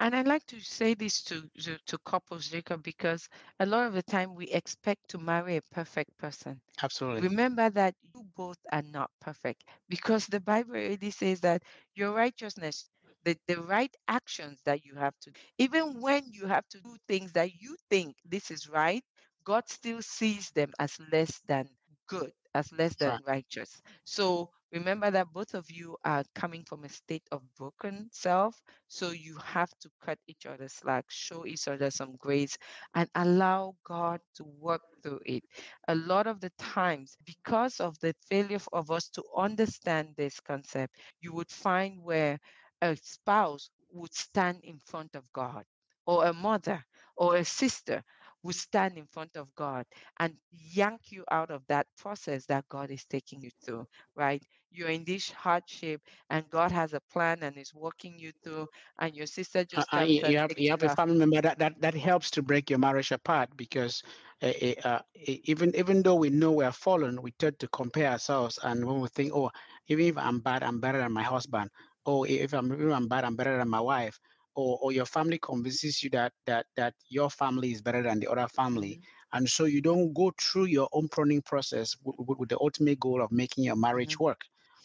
And 0.03 0.15
I 0.15 0.21
like 0.21 0.45
to 0.47 0.61
say 0.61 0.93
this 0.93 1.23
to, 1.23 1.49
to 1.63 1.79
to 1.87 1.97
couples, 1.99 2.49
Jacob, 2.49 2.83
because 2.83 3.27
a 3.59 3.65
lot 3.65 3.87
of 3.87 3.93
the 3.93 4.03
time 4.03 4.35
we 4.35 4.47
expect 4.49 5.09
to 5.09 5.17
marry 5.17 5.57
a 5.57 5.63
perfect 5.63 6.17
person. 6.19 6.61
Absolutely. 6.83 7.29
Remember 7.29 7.69
that 7.71 7.95
you 8.03 8.23
both 8.35 8.59
are 8.71 8.83
not 8.83 9.11
perfect 9.19 9.63
because 9.89 10.27
the 10.27 10.39
Bible 10.41 10.75
already 10.75 11.11
says 11.11 11.41
that 11.41 11.63
your 11.95 12.13
righteousness, 12.13 12.91
the, 13.23 13.37
the 13.47 13.61
right 13.63 13.95
actions 14.07 14.61
that 14.65 14.85
you 14.85 14.95
have 14.95 15.17
to, 15.21 15.31
even 15.57 16.01
when 16.01 16.31
you 16.31 16.47
have 16.47 16.67
to 16.69 16.81
do 16.81 16.97
things 17.07 17.33
that 17.33 17.53
you 17.61 17.75
think 17.89 18.17
this 18.25 18.51
is 18.51 18.69
right, 18.69 19.03
God 19.45 19.69
still 19.69 20.01
sees 20.01 20.51
them 20.51 20.73
as 20.79 20.99
less 21.11 21.39
than 21.47 21.69
good, 22.07 22.31
as 22.53 22.71
less 22.73 22.95
than 22.95 23.19
Right. 23.19 23.23
righteous. 23.25 23.81
So 24.05 24.51
remember 24.73 25.11
that 25.11 25.33
both 25.33 25.53
of 25.55 25.71
you 25.71 25.97
are 26.05 26.25
coming 26.35 26.63
from 26.65 26.83
a 26.83 26.89
state 26.89 27.23
of 27.31 27.41
broken 27.57 28.09
self. 28.11 28.61
So 28.89 29.11
you 29.11 29.37
have 29.45 29.71
to 29.81 29.89
cut 30.05 30.19
each 30.27 30.45
other 30.47 30.67
slack, 30.69 31.05
show 31.09 31.45
each 31.45 31.67
other 31.69 31.91
some 31.91 32.15
grace, 32.17 32.57
and 32.95 33.09
allow 33.15 33.75
God 33.85 34.21
to 34.35 34.45
work 34.59 34.81
through 35.03 35.21
it 35.25 35.43
a 35.87 35.95
lot 35.95 36.27
of 36.27 36.39
the 36.41 36.51
times 36.59 37.17
because 37.25 37.79
of 37.81 37.99
the 37.99 38.15
failure 38.29 38.59
of 38.73 38.91
us 38.91 39.09
to 39.09 39.23
understand 39.37 40.09
this 40.17 40.39
concept 40.39 40.95
you 41.21 41.33
would 41.33 41.51
find 41.51 42.01
where 42.03 42.39
a 42.81 42.95
spouse 42.97 43.69
would 43.91 44.13
stand 44.13 44.59
in 44.63 44.79
front 44.79 45.15
of 45.15 45.23
god 45.33 45.63
or 46.07 46.25
a 46.27 46.33
mother 46.33 46.83
or 47.17 47.37
a 47.37 47.45
sister 47.45 48.03
would 48.43 48.55
stand 48.55 48.97
in 48.97 49.07
front 49.07 49.35
of 49.37 49.53
god 49.55 49.85
and 50.19 50.35
yank 50.51 51.11
you 51.11 51.23
out 51.31 51.51
of 51.51 51.65
that 51.67 51.87
process 51.97 52.45
that 52.45 52.67
god 52.69 52.91
is 52.91 53.05
taking 53.05 53.41
you 53.41 53.49
through 53.63 53.85
right 54.15 54.43
you're 54.71 54.89
in 54.89 55.03
this 55.05 55.31
hardship 55.31 56.01
and 56.29 56.49
god 56.49 56.71
has 56.71 56.93
a 56.93 57.01
plan 57.11 57.41
and 57.43 57.57
is 57.57 57.73
working 57.73 58.17
you 58.19 58.31
through 58.43 58.67
and 58.99 59.15
your 59.15 59.27
sister 59.27 59.63
Uh, 59.75 59.83
just 59.83 59.93
uh, 59.93 60.01
you 60.01 60.21
you 60.23 60.37
have 60.37 60.51
you 60.57 60.69
have 60.69 60.83
a 60.83 60.89
family 60.89 61.17
member 61.17 61.41
that, 61.41 61.57
that 61.59 61.79
that 61.81 61.93
helps 61.93 62.29
to 62.31 62.41
break 62.41 62.69
your 62.69 62.79
marriage 62.79 63.11
apart 63.11 63.49
because 63.55 64.03
uh, 64.41 64.47
uh, 64.61 64.73
uh, 64.87 64.99
e- 65.15 65.41
even 65.45 65.75
even 65.75 66.01
though 66.03 66.15
we 66.15 66.29
know 66.29 66.51
we 66.51 66.63
are 66.65 66.71
fallen, 66.71 67.21
we 67.21 67.31
tend 67.31 67.59
to 67.59 67.67
compare 67.67 68.11
ourselves, 68.11 68.59
and 68.63 68.85
when 68.85 68.99
we 69.01 69.07
think, 69.09 69.31
oh, 69.33 69.49
even 69.87 70.05
if 70.07 70.17
I'm 70.17 70.39
bad, 70.41 70.63
I'm 70.63 70.79
better 70.79 70.99
than 70.99 71.11
my 71.13 71.23
husband. 71.23 71.69
Or 72.05 72.27
if 72.27 72.53
I'm 72.53 72.71
if 72.71 72.93
I'm 72.93 73.07
bad, 73.07 73.23
I'm 73.25 73.35
better 73.35 73.57
than 73.57 73.69
my 73.69 73.81
wife. 73.81 74.19
Or 74.55 74.77
or 74.81 74.91
your 74.91 75.05
family 75.05 75.39
convinces 75.39 76.03
you 76.03 76.09
that 76.11 76.33
that 76.45 76.67
that 76.75 76.93
your 77.09 77.29
family 77.29 77.71
is 77.71 77.81
better 77.81 78.03
than 78.03 78.19
the 78.19 78.29
other 78.29 78.47
family, 78.47 78.99
Mhm, 78.99 79.05
and 79.31 79.49
so 79.49 79.65
you 79.65 79.81
don't 79.81 80.13
go 80.13 80.31
through 80.39 80.65
your 80.65 80.89
own 80.93 81.07
pruning 81.09 81.41
process 81.41 81.95
with, 82.03 82.15
with, 82.19 82.37
with 82.39 82.49
the 82.49 82.59
ultimate 82.59 82.99
goal 82.99 83.21
of 83.21 83.31
making 83.31 83.63
your 83.63 83.75
marriage 83.75 84.17
mhm. 84.17 84.19
work, 84.19 84.41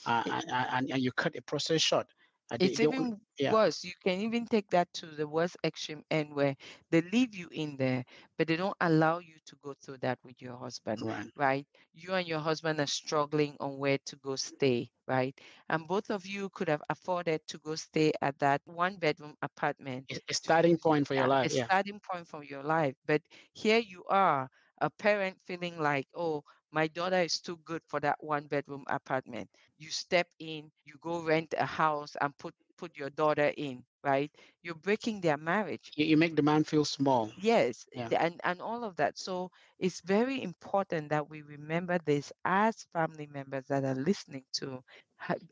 uh, 0.06 0.22
and, 0.30 0.66
and 0.70 0.90
and 0.92 1.02
you 1.02 1.12
cut 1.12 1.32
the 1.34 1.42
process 1.42 1.82
short. 1.82 2.06
They, 2.56 2.68
It's 2.68 2.78
they, 2.78 2.86
even 2.86 3.20
yeah, 3.38 3.54
worse. 3.54 3.84
You 3.84 3.92
can 4.02 4.20
even 4.20 4.46
take 4.46 4.70
that 4.70 4.92
to 4.94 5.06
the 5.06 5.26
worst 5.26 5.56
extreme 5.64 6.04
end 6.10 6.34
where 6.34 6.56
they 6.90 7.00
leave 7.02 7.34
you 7.34 7.48
in 7.50 7.76
there, 7.76 8.04
but 8.36 8.46
they 8.48 8.56
don't 8.56 8.76
allow 8.80 9.18
you 9.18 9.36
to 9.46 9.56
go 9.56 9.74
through 9.74 9.98
that 9.98 10.18
with 10.22 10.40
your 10.40 10.56
husband, 10.56 11.04
right. 11.04 11.32
right? 11.36 11.66
You 11.92 12.14
and 12.14 12.26
your 12.26 12.40
husband 12.40 12.80
are 12.80 12.86
struggling 12.86 13.56
on 13.60 13.78
where 13.78 13.98
to 14.06 14.16
go 14.16 14.36
stay, 14.36 14.90
right? 15.06 15.38
And 15.68 15.86
both 15.88 16.10
of 16.10 16.26
you 16.26 16.48
could 16.50 16.68
have 16.68 16.82
afforded 16.88 17.40
to 17.48 17.58
go 17.58 17.74
stay 17.76 18.12
at 18.20 18.38
that 18.40 18.62
one 18.66 18.96
bedroom 18.96 19.34
apartment 19.42 20.06
a, 20.28 20.34
starting 20.34 20.76
point 20.78 21.06
for 21.06 21.14
your 21.14 21.16
yeah, 21.16 21.28
a 21.42 21.48
life. 21.48 21.52
Yeah, 21.52 21.68
starting 21.68 22.00
point 22.00 22.26
for 22.28 22.42
your 22.44 22.62
life. 22.62 22.96
But 23.06 23.22
here 23.52 23.78
you 23.78 24.04
are, 24.08 24.48
a 24.80 24.90
parent 24.90 25.38
feeling 25.46 25.78
like, 25.78 26.08
oh, 26.14 26.42
my 26.72 26.86
daughter 26.88 27.20
is 27.20 27.40
too 27.40 27.56
good 27.64 27.82
for 27.86 28.00
that 28.00 28.22
one 28.22 28.46
bedroom 28.46 28.84
apartment. 28.88 29.50
You 29.78 29.90
step 29.90 30.28
in, 30.38 30.70
you 30.84 30.94
go 31.00 31.22
rent 31.22 31.54
a 31.56 31.66
house 31.66 32.16
and 32.20 32.36
put 32.38 32.54
put 32.76 32.96
your 32.96 33.10
daughter 33.10 33.52
in, 33.56 33.84
right? 34.02 34.30
You're 34.62 34.74
breaking 34.74 35.20
their 35.20 35.36
marriage. 35.38 35.92
you, 35.94 36.04
you 36.06 36.16
make 36.16 36.36
the 36.36 36.42
man 36.42 36.64
feel 36.64 36.84
small. 36.84 37.30
Yes, 37.36 37.86
Yeah, 37.94 38.10
and 38.10 38.40
and 38.44 38.60
all 38.60 38.84
of 38.84 38.96
that. 38.96 39.18
So 39.18 39.50
it's 39.78 40.00
very 40.00 40.42
important 40.42 41.10
that 41.10 41.28
we 41.28 41.42
remember 41.42 41.98
this 41.98 42.32
as 42.44 42.84
family 42.92 43.26
members 43.26 43.66
that 43.68 43.84
are 43.84 43.94
listening 43.94 44.44
to 44.54 44.82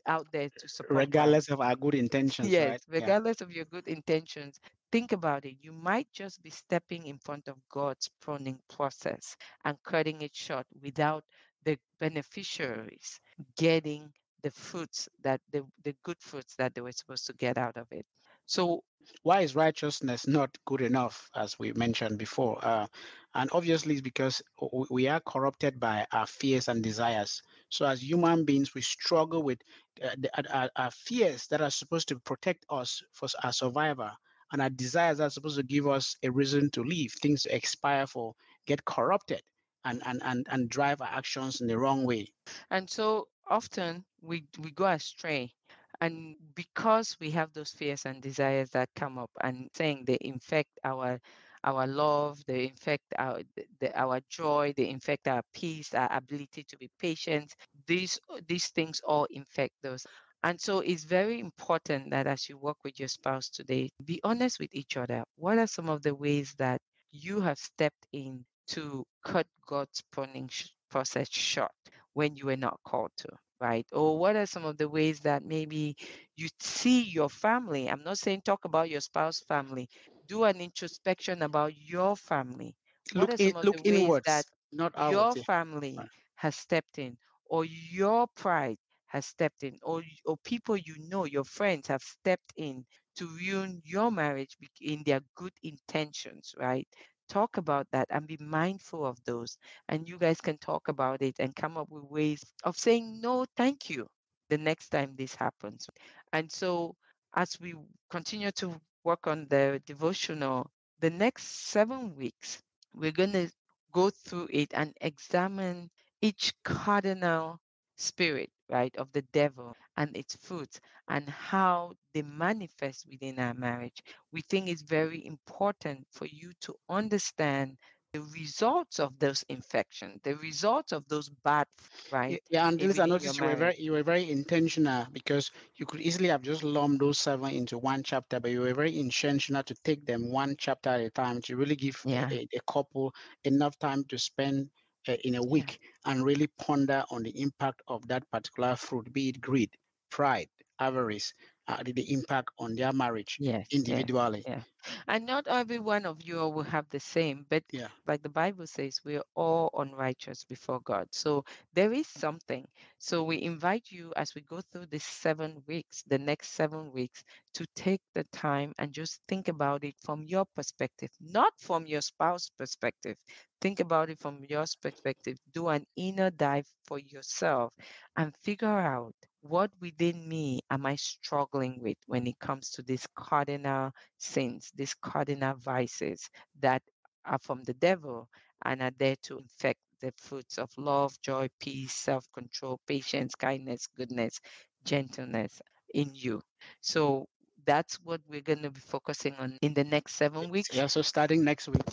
out 0.07 0.31
there 0.31 0.49
to 0.57 0.67
support 0.67 1.09
regardless 1.09 1.49
of 1.49 1.59
our 1.61 1.75
good 1.75 1.95
intentions, 1.95 2.59
right? 2.59 2.79
Yes, 2.79 2.85
Yeah, 2.97 3.11
regardless 3.11 3.41
of 3.41 3.51
your 3.51 3.65
good 3.65 3.87
intentions, 3.87 4.59
think 4.91 5.11
about 5.11 5.45
it. 5.45 5.57
You 5.61 5.71
might 5.73 6.07
just 6.11 6.41
be 6.43 6.49
stepping 6.49 7.05
in 7.05 7.17
front 7.19 7.47
of 7.47 7.57
God's 7.69 8.09
pruning 8.21 8.59
process 8.69 9.35
and 9.65 9.81
cutting 9.83 10.21
it 10.21 10.35
short 10.35 10.65
without 10.81 11.23
the 11.63 11.77
beneficiaries 11.99 13.19
getting 13.57 14.11
the 14.43 14.51
fruits 14.51 15.09
that 15.23 15.41
the, 15.51 15.65
the 15.83 15.95
good 16.03 16.21
fruits 16.21 16.55
that 16.55 16.73
they 16.73 16.81
were 16.81 16.91
supposed 16.91 17.25
to 17.27 17.33
get 17.33 17.57
out 17.57 17.77
of 17.77 17.87
it. 17.91 18.05
So 18.45 18.83
why 19.23 19.41
is 19.41 19.55
righteousness 19.55 20.27
not 20.27 20.57
good 20.65 20.81
enough, 20.81 21.29
as 21.35 21.57
we 21.59 21.71
mentioned 21.73 22.17
before? 22.17 22.63
Uh, 22.63 22.87
and 23.33 23.49
obviously, 23.53 23.93
it's 23.93 24.01
because 24.01 24.41
we 24.89 25.07
are 25.07 25.19
corrupted 25.21 25.79
by 25.79 26.05
our 26.11 26.25
fears 26.25 26.67
and 26.67 26.81
desires. 26.83 27.41
So, 27.69 27.85
as 27.85 28.01
human 28.01 28.45
beings, 28.45 28.73
we 28.73 28.81
struggle 28.81 29.43
with 29.43 29.59
uh, 30.03 30.15
the, 30.17 30.39
uh, 30.39 30.43
our, 30.51 30.69
our 30.75 30.91
fears 30.91 31.47
that 31.47 31.61
are 31.61 31.69
supposed 31.69 32.07
to 32.09 32.19
protect 32.19 32.65
us 32.69 33.01
for 33.13 33.27
our 33.43 33.53
survival, 33.53 34.11
and 34.51 34.61
our 34.61 34.69
desires 34.69 35.19
are 35.19 35.29
supposed 35.29 35.57
to 35.57 35.63
give 35.63 35.87
us 35.87 36.15
a 36.23 36.29
reason 36.31 36.69
to 36.71 36.83
live, 36.83 37.11
things 37.21 37.43
to 37.43 37.55
expire 37.55 38.07
for, 38.07 38.33
get 38.65 38.85
corrupted, 38.85 39.41
and 39.83 40.01
and 40.05 40.21
and 40.23 40.47
and 40.49 40.69
drive 40.69 41.01
our 41.01 41.07
actions 41.07 41.61
in 41.61 41.67
the 41.67 41.77
wrong 41.77 42.05
way. 42.05 42.27
And 42.69 42.89
so 42.89 43.27
often 43.47 44.05
we 44.21 44.47
we 44.59 44.71
go 44.71 44.85
astray. 44.87 45.53
And 45.99 46.35
because 46.55 47.17
we 47.19 47.31
have 47.31 47.53
those 47.53 47.71
fears 47.71 48.05
and 48.05 48.21
desires 48.21 48.69
that 48.71 48.89
come 48.95 49.17
up 49.17 49.31
and 49.41 49.69
saying 49.75 50.05
they 50.05 50.17
infect 50.21 50.79
our 50.83 51.19
our 51.63 51.87
love, 51.87 52.43
they 52.45 52.67
infect 52.67 53.03
our 53.17 53.41
the- 53.79 53.97
our 53.99 54.19
joy, 54.29 54.73
they 54.75 54.89
infect 54.89 55.27
our 55.27 55.41
peace, 55.53 55.93
our 55.93 56.11
ability 56.11 56.63
to 56.65 56.77
be 56.77 56.89
patient. 56.99 57.55
These 57.87 58.19
these 58.47 58.67
things 58.69 59.01
all 59.03 59.25
infect 59.25 59.73
those. 59.81 60.05
And 60.43 60.59
so 60.61 60.79
it's 60.79 61.03
very 61.03 61.39
important 61.39 62.11
that 62.11 62.27
as 62.27 62.49
you 62.49 62.57
work 62.57 62.77
with 62.83 62.99
your 62.99 63.07
spouse 63.09 63.49
today, 63.49 63.89
be 64.03 64.19
honest 64.23 64.59
with 64.59 64.73
each 64.73 64.95
other. 64.97 65.23
What 65.35 65.57
are 65.57 65.67
some 65.67 65.89
of 65.89 66.01
the 66.03 66.15
ways 66.15 66.53
that 66.57 66.81
you 67.11 67.41
have 67.41 67.57
stepped 67.59 68.07
in 68.11 68.45
to 68.67 69.05
cut 69.23 69.47
God's 69.67 70.01
pruning 70.11 70.47
sh- 70.49 70.69
process 70.89 71.29
short? 71.29 71.71
when 72.13 72.35
you 72.35 72.45
were 72.47 72.57
not 72.57 72.79
called 72.83 73.11
to, 73.17 73.29
right? 73.59 73.85
Or 73.91 74.17
what 74.19 74.35
are 74.35 74.45
some 74.45 74.65
of 74.65 74.77
the 74.77 74.89
ways 74.89 75.19
that 75.21 75.43
maybe 75.43 75.95
you 76.35 76.47
see 76.59 77.01
your 77.03 77.29
family? 77.29 77.89
I'm 77.89 78.03
not 78.03 78.17
saying 78.17 78.41
talk 78.41 78.65
about 78.65 78.89
your 78.89 79.01
spouse 79.01 79.41
family. 79.41 79.89
Do 80.27 80.43
an 80.43 80.59
introspection 80.61 81.41
about 81.43 81.73
your 81.75 82.15
family. 82.15 82.75
What 83.13 83.29
Look 83.29 83.33
in, 83.39 83.53
of 83.55 83.63
look 83.63 83.71
the 83.71 83.81
ways 83.81 84.19
that 84.25 84.45
inwards, 84.47 84.53
not 84.71 84.93
your. 84.97 85.35
Yeah. 85.35 85.43
family 85.45 86.09
has 86.35 86.55
stepped 86.55 86.97
in, 86.99 87.17
or 87.45 87.65
your 87.65 88.27
pride 88.35 88.77
has 89.07 89.25
stepped 89.25 89.63
in, 89.63 89.79
or, 89.83 90.03
or 90.25 90.37
people 90.43 90.77
you 90.77 90.95
know, 91.09 91.25
your 91.25 91.43
friends 91.43 91.87
have 91.87 92.03
stepped 92.03 92.53
in 92.57 92.85
to 93.15 93.27
ruin 93.27 93.81
your 93.85 94.11
marriage 94.11 94.57
in 94.81 95.03
their 95.05 95.21
good 95.35 95.53
intentions, 95.63 96.53
right? 96.57 96.87
Talk 97.29 97.57
about 97.57 97.87
that 97.91 98.07
and 98.09 98.27
be 98.27 98.37
mindful 98.39 99.05
of 99.05 99.23
those. 99.25 99.57
And 99.89 100.07
you 100.07 100.17
guys 100.17 100.41
can 100.41 100.57
talk 100.57 100.87
about 100.87 101.21
it 101.21 101.35
and 101.39 101.55
come 101.55 101.77
up 101.77 101.89
with 101.89 102.03
ways 102.03 102.43
of 102.63 102.77
saying, 102.77 103.21
no, 103.21 103.45
thank 103.55 103.89
you, 103.89 104.07
the 104.49 104.57
next 104.57 104.89
time 104.89 105.15
this 105.15 105.35
happens. 105.35 105.89
And 106.33 106.51
so, 106.51 106.95
as 107.35 107.59
we 107.59 107.73
continue 108.09 108.51
to 108.51 108.79
work 109.03 109.27
on 109.27 109.47
the 109.49 109.81
devotional, 109.85 110.69
the 110.99 111.09
next 111.09 111.43
seven 111.69 112.15
weeks, 112.15 112.61
we're 112.93 113.11
going 113.11 113.33
to 113.33 113.49
go 113.91 114.09
through 114.09 114.47
it 114.51 114.73
and 114.73 114.93
examine 115.01 115.89
each 116.21 116.53
cardinal 116.63 117.59
spirit, 117.95 118.49
right, 118.69 118.95
of 118.97 119.11
the 119.11 119.21
devil 119.21 119.75
and 119.95 120.15
its 120.15 120.35
fruits 120.35 120.79
and 121.07 121.29
how 121.29 121.93
they 122.13 122.21
manifest 122.21 123.05
within 123.07 123.39
our 123.39 123.53
marriage. 123.53 124.01
We 124.31 124.41
think 124.41 124.69
it's 124.69 124.81
very 124.81 125.25
important 125.25 126.07
for 126.11 126.25
you 126.25 126.53
to 126.61 126.75
understand 126.89 127.77
the 128.13 128.21
results 128.21 128.99
of 128.99 129.17
those 129.19 129.43
infections, 129.49 130.19
the 130.23 130.35
results 130.35 130.91
of 130.91 131.07
those 131.07 131.29
bad, 131.29 131.67
right? 132.11 132.41
Yeah, 132.49 132.67
and 132.67 132.79
this 132.79 132.99
I 132.99 133.05
noticed 133.05 133.37
you 133.37 133.43
were 133.43 133.55
very 133.55 133.75
you 133.79 133.91
were 133.91 134.03
very 134.03 134.29
intentional 134.31 135.05
because 135.11 135.51
you 135.75 135.85
could 135.85 136.01
easily 136.01 136.29
have 136.29 136.41
just 136.41 136.63
lumped 136.63 136.99
those 136.99 137.19
seven 137.19 137.51
into 137.53 137.77
one 137.77 138.03
chapter, 138.03 138.39
but 138.39 138.51
you 138.51 138.61
were 138.61 138.73
very 138.73 138.97
intentional 138.99 139.63
to 139.63 139.75
take 139.83 140.05
them 140.05 140.29
one 140.31 140.55
chapter 140.57 140.89
at 140.89 141.01
a 141.01 141.09
time 141.09 141.41
to 141.43 141.55
really 141.55 141.75
give 141.75 142.05
a, 142.11 142.15
Yeah, 142.15 142.33
a- 142.33 142.47
a 142.55 142.61
couple 142.71 143.13
enough 143.43 143.77
time 143.79 144.03
to 144.05 144.17
spend 144.17 144.69
Uh, 145.07 145.13
in 145.23 145.35
a 145.35 145.43
yeah, 145.49 145.49
week 145.49 145.79
and 146.05 146.25
really 146.25 146.47
ponder 146.59 147.03
on 147.09 147.23
the 147.23 147.41
impact 147.41 147.81
of 147.87 148.05
that 148.07 148.29
particular 148.31 148.75
fruit, 148.75 149.11
be 149.13 149.29
it 149.29 149.39
greed, 149.39 149.69
pride, 150.09 150.49
avarice, 150.79 151.33
uh, 151.67 151.83
the, 151.83 152.13
impact 152.13 152.49
on 152.59 152.75
their 152.75 152.93
marriage 152.93 153.39
yes, 153.39 153.67
individually. 153.71 154.45
yeah. 154.45 154.61
And 155.07 155.25
not 155.25 155.47
every 155.47 155.79
one 155.79 156.05
of 156.05 156.21
you 156.23 156.35
will 156.49 156.63
have 156.63 156.89
the 156.89 156.99
same, 156.99 157.45
but 157.49 157.63
Yeah. 157.71 157.89
like 158.07 158.21
the 158.21 158.29
Bible 158.29 158.65
says, 158.67 159.01
we're 159.03 159.23
all 159.35 159.69
unrighteous 159.73 160.43
before 160.45 160.79
God. 160.81 161.07
So 161.11 161.43
there 161.73 161.91
is 161.93 162.07
something. 162.07 162.67
So 162.97 163.23
we 163.23 163.41
invite 163.41 163.91
you 163.91 164.13
as 164.15 164.33
we 164.35 164.41
go 164.41 164.61
through 164.61 164.87
this 164.87 165.03
seven 165.03 165.63
weeks, 165.67 166.03
the 166.07 166.17
next 166.19 166.49
seven 166.51 166.91
weeks, 166.91 167.23
to 167.55 167.65
take 167.75 168.01
the 168.13 168.23
time 168.31 168.73
and 168.77 168.93
just 168.93 169.21
think 169.27 169.47
about 169.47 169.83
it 169.83 169.95
from 170.03 170.23
your 170.23 170.45
perspective, 170.55 171.11
not 171.19 171.53
from 171.59 171.85
your 171.87 172.01
spouse 172.01 172.49
perspective. 172.57 173.17
Think 173.61 173.79
about 173.79 174.09
it 174.09 174.19
from 174.19 174.43
your 174.45 174.65
perspective. 174.81 175.37
Do 175.53 175.67
an 175.69 175.85
inner 175.95 176.29
dive 176.31 176.67
for 176.85 176.99
yourself 176.99 177.73
and 178.15 178.35
figure 178.43 178.67
out 178.67 179.15
what 179.41 179.71
within 179.81 180.27
me 180.27 180.61
am 180.69 180.85
I 180.85 180.95
struggling 180.95 181.81
with 181.81 181.97
when 182.07 182.27
it 182.27 182.39
comes 182.39 182.71
to 182.71 182.81
these 182.83 183.07
cardinal 183.15 183.91
sins, 184.17 184.71
these 184.75 184.93
cardinal 184.95 185.55
vices 185.55 186.29
that 186.59 186.81
are 187.25 187.39
from 187.39 187.63
the 187.63 187.73
devil 187.73 188.29
and 188.63 188.81
are 188.81 188.91
there 188.97 189.15
to 189.23 189.37
infect 189.39 189.79
the 190.01 190.11
fruits 190.17 190.57
of 190.57 190.69
love, 190.77 191.19
joy, 191.21 191.47
peace, 191.59 191.93
self 191.93 192.25
control, 192.33 192.79
patience, 192.87 193.35
kindness, 193.35 193.87
goodness, 193.95 194.39
gentleness 194.83 195.61
in 195.93 196.09
you. 196.13 196.41
So 196.81 197.27
that's 197.65 197.95
what 198.03 198.21
we're 198.29 198.41
going 198.41 198.63
to 198.63 198.71
be 198.71 198.79
focusing 198.81 199.35
on 199.35 199.57
in 199.61 199.73
the 199.73 199.83
next 199.83 200.15
seven 200.15 200.49
weeks. 200.49 200.81
Yeah. 200.81 200.87
So 200.87 201.01
starting 201.01 201.43
next 201.43 201.67
week. 201.67 201.83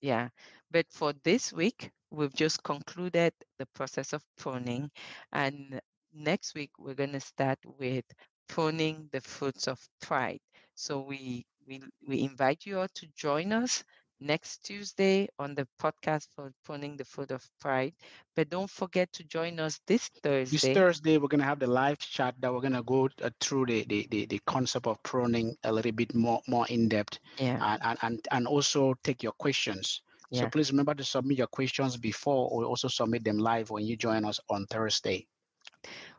Yeah. 0.00 0.28
But 0.70 0.86
for 0.90 1.12
this 1.24 1.52
week, 1.52 1.90
we've 2.10 2.34
just 2.34 2.62
concluded 2.62 3.32
the 3.58 3.66
process 3.66 4.12
of 4.12 4.24
pruning. 4.36 4.90
And 5.32 5.80
next 6.14 6.54
week, 6.54 6.70
we're 6.78 6.94
going 6.94 7.12
to 7.12 7.20
start 7.20 7.58
with 7.78 8.04
pruning 8.48 9.08
the 9.12 9.20
fruits 9.20 9.68
of 9.68 9.78
pride. 10.00 10.40
So 10.74 11.00
we, 11.00 11.46
we, 11.66 11.82
we 12.06 12.22
invite 12.22 12.66
you 12.66 12.80
all 12.80 12.88
to 12.94 13.06
join 13.16 13.52
us 13.52 13.84
next 14.20 14.64
Tuesday 14.64 15.28
on 15.38 15.54
the 15.54 15.66
podcast 15.80 16.26
for 16.34 16.52
pruning 16.64 16.96
the 16.96 17.04
fruit 17.04 17.30
of 17.30 17.48
pride. 17.60 17.94
But 18.36 18.50
don't 18.50 18.68
forget 18.68 19.12
to 19.14 19.24
join 19.24 19.58
us 19.60 19.80
this 19.86 20.08
Thursday. 20.22 20.56
This 20.56 20.76
Thursday. 20.76 21.16
We're 21.18 21.28
going 21.28 21.40
to 21.40 21.46
have 21.46 21.58
the 21.58 21.66
live 21.66 21.98
chat 21.98 22.34
that 22.40 22.52
we're 22.52 22.60
going 22.60 22.74
to 22.74 22.82
go 22.82 23.08
uh, 23.22 23.30
through 23.40 23.66
the, 23.66 23.84
the, 23.88 24.06
the, 24.10 24.26
the 24.26 24.40
concept 24.46 24.86
of 24.86 25.02
pruning 25.02 25.56
a 25.64 25.72
little 25.72 25.92
bit 25.92 26.14
more, 26.14 26.42
more 26.48 26.66
in 26.68 26.88
depth 26.88 27.18
Yeah. 27.38 27.58
and, 27.62 27.82
and, 27.82 27.98
and, 28.02 28.28
and 28.30 28.46
also 28.46 28.94
take 29.02 29.22
your 29.22 29.32
questions. 29.32 30.02
Yeah. 30.30 30.42
So 30.42 30.48
please 30.48 30.70
remember 30.70 30.94
to 30.94 31.04
submit 31.04 31.38
your 31.38 31.46
questions 31.48 31.96
before 31.96 32.48
or 32.50 32.64
also 32.64 32.88
submit 32.88 33.24
them 33.24 33.38
live 33.38 33.70
when 33.70 33.84
you 33.84 33.96
join 33.96 34.24
us 34.24 34.38
on 34.48 34.66
Thursday. 34.66 35.26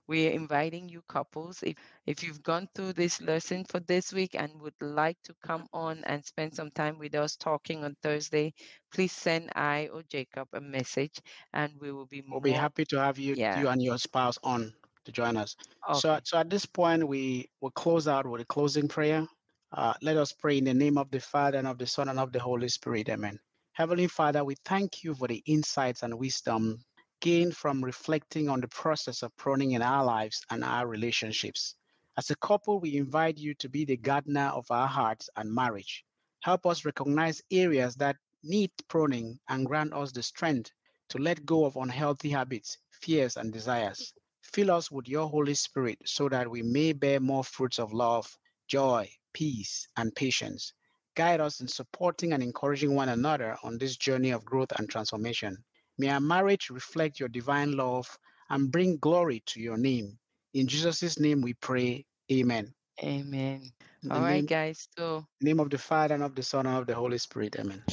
We're 0.08 0.32
inviting 0.32 0.90
you 0.90 1.02
couples. 1.08 1.64
If 1.64 1.76
if 2.06 2.24
you've 2.24 2.44
gone 2.44 2.68
through 2.76 2.94
this 2.94 3.22
lesson 3.22 3.66
for 3.66 3.80
this 3.82 4.12
week 4.12 4.36
and 4.36 4.60
would 4.62 4.80
like 4.82 5.18
to 5.24 5.34
come 5.44 5.68
on 5.74 6.04
and 6.06 6.26
spend 6.26 6.56
some 6.56 6.72
time 6.72 6.98
with 6.98 7.16
us 7.16 7.36
talking 7.36 7.84
on 7.84 7.96
Thursday, 8.04 8.54
please 8.94 9.12
send 9.12 9.52
I 9.56 9.90
or 9.94 10.04
Jacob 10.04 10.48
a 10.54 10.62
message 10.62 11.20
and 11.54 11.74
we 11.80 11.92
will 11.92 12.08
be 12.08 12.24
We'll 12.28 12.40
be 12.40 12.52
happy 12.52 12.86
to 12.86 13.00
have 13.00 13.20
you, 13.20 13.36
yeah. 13.36 13.60
you 13.60 13.68
and 13.70 13.82
your 13.82 13.98
spouse 13.98 14.38
on 14.44 14.74
to 15.06 15.12
join 15.12 15.38
us. 15.38 15.56
So, 15.94 16.20
so 16.24 16.38
at 16.38 16.50
this 16.50 16.66
point, 16.66 17.08
we 17.08 17.50
will 17.60 17.72
close 17.72 18.08
out 18.08 18.26
with 18.26 18.42
a 18.42 18.46
closing 18.46 18.88
prayer. 18.88 19.26
Uh, 19.72 19.94
let 20.02 20.18
us 20.18 20.32
pray 20.32 20.58
in 20.58 20.66
the 20.66 20.74
name 20.74 20.98
of 20.98 21.10
the 21.12 21.20
Father 21.20 21.58
and 21.58 21.68
of 21.68 21.78
the 21.78 21.88
Son 21.88 22.10
and 22.10 22.20
of 22.20 22.32
the 22.32 22.40
Holy 22.40 22.70
Spirit. 22.70 23.10
Amen. 23.10 23.40
Heavenly 23.74 24.08
Father, 24.08 24.44
we 24.44 24.56
thank 24.66 25.04
you 25.04 25.16
for 25.16 25.28
the 25.28 25.42
insights 25.46 26.04
and 26.04 26.18
wisdom 26.20 26.84
gained 27.22 27.56
from 27.56 27.84
reflecting 27.84 28.50
on 28.50 28.60
the 28.60 28.68
process 28.68 29.24
of 29.24 29.36
pruning 29.38 29.72
in 29.72 29.82
our 29.82 30.04
lives 30.04 30.44
and 30.50 30.64
our 30.64 30.88
relationships. 30.88 31.76
As 32.18 32.30
a 32.30 32.36
couple, 32.38 32.80
we 32.80 32.98
invite 32.98 33.38
you 33.38 33.54
to 33.56 33.70
be 33.70 33.86
the 33.86 33.96
gardener 33.96 34.52
of 34.54 34.66
our 34.70 34.88
hearts 34.88 35.30
and 35.38 35.54
marriage. 35.54 36.04
Help 36.42 36.66
us 36.66 36.84
recognize 36.84 37.42
areas 37.52 37.96
that 37.96 38.18
need 38.44 38.72
pruning 38.88 39.40
and 39.48 39.66
grant 39.66 39.94
us 39.94 40.12
the 40.12 40.24
strength 40.24 40.72
to 41.10 41.20
let 41.20 41.46
go 41.46 41.66
of 41.66 41.76
unhealthy 41.78 42.30
habits, 42.30 42.78
fears, 42.90 43.38
and 43.38 43.54
desires. 43.54 44.14
Fill 44.42 44.72
us 44.72 44.90
with 44.92 45.08
your 45.08 45.30
Holy 45.30 45.54
Spirit 45.54 46.00
so 46.06 46.28
that 46.30 46.50
we 46.50 46.64
may 46.64 46.92
bear 46.92 47.20
more 47.20 47.44
fruits 47.44 47.80
of 47.80 47.94
love, 47.94 48.36
joy, 48.68 49.10
peace, 49.34 49.88
and 49.98 50.14
patience. 50.16 50.74
Guide 51.16 51.40
us 51.40 51.62
in 51.62 51.68
supporting 51.68 52.34
and 52.34 52.42
encouraging 52.42 52.96
one 52.96 53.10
another 53.10 53.58
on 53.64 53.78
this 53.78 53.98
journey 53.98 54.32
of 54.32 54.44
growth 54.44 54.72
and 54.80 54.90
transformation. 54.90 55.64
May 56.02 56.10
our 56.10 56.20
marriage 56.20 56.72
reflect 56.72 57.20
your 57.20 57.30
divine 57.30 57.78
love 57.78 58.10
and 58.50 58.72
bring 58.72 58.98
glory 58.98 59.44
to 59.46 59.62
your 59.62 59.78
name. 59.78 60.18
In 60.56 60.66
Jesus' 60.66 61.20
name 61.20 61.42
we 61.44 61.54
pray. 61.54 62.04
Amen. 62.32 62.74
Amen. 63.04 63.70
In 64.02 64.10
the 64.10 64.16
All 64.16 64.22
right, 64.22 64.44
guys. 64.44 64.88
So 64.98 65.24
name 65.42 65.60
of 65.60 65.70
the 65.70 65.78
Father 65.78 66.16
and 66.16 66.24
of 66.24 66.34
the 66.34 66.42
Son 66.42 66.66
and 66.66 66.76
of 66.76 66.88
the 66.88 66.96
Holy 66.96 67.20
Spirit. 67.20 67.56
Amen. 67.60 67.84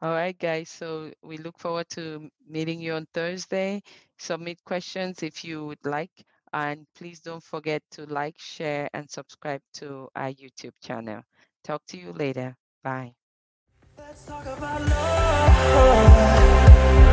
all 0.00 0.12
right, 0.12 0.38
guys. 0.38 0.70
So 0.70 1.10
we 1.24 1.36
look 1.38 1.58
forward 1.58 1.88
to 1.98 2.30
meeting 2.48 2.80
you 2.80 2.92
on 2.92 3.08
Thursday. 3.12 3.82
Submit 4.20 4.62
questions 4.64 5.24
if 5.24 5.42
you 5.42 5.66
would 5.66 5.84
like. 5.84 6.14
And 6.52 6.86
please 6.94 7.18
don't 7.18 7.42
forget 7.42 7.82
to 7.90 8.06
like, 8.06 8.38
share, 8.38 8.88
and 8.94 9.10
subscribe 9.10 9.62
to 9.82 10.06
our 10.14 10.30
YouTube 10.30 10.78
channel. 10.80 11.22
Talk 11.64 11.82
to 11.88 11.98
you 11.98 12.12
later. 12.12 12.54
Bye. 12.84 13.14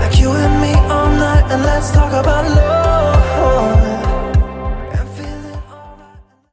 Like 0.06 0.20
you 0.20 0.30
and 0.30 0.62
me 0.62 0.72
all 0.94 1.10
night, 1.10 1.52
and 1.52 1.64
let's 1.64 1.90
talk 1.90 2.14
about 2.14 2.46
love. 2.46 4.05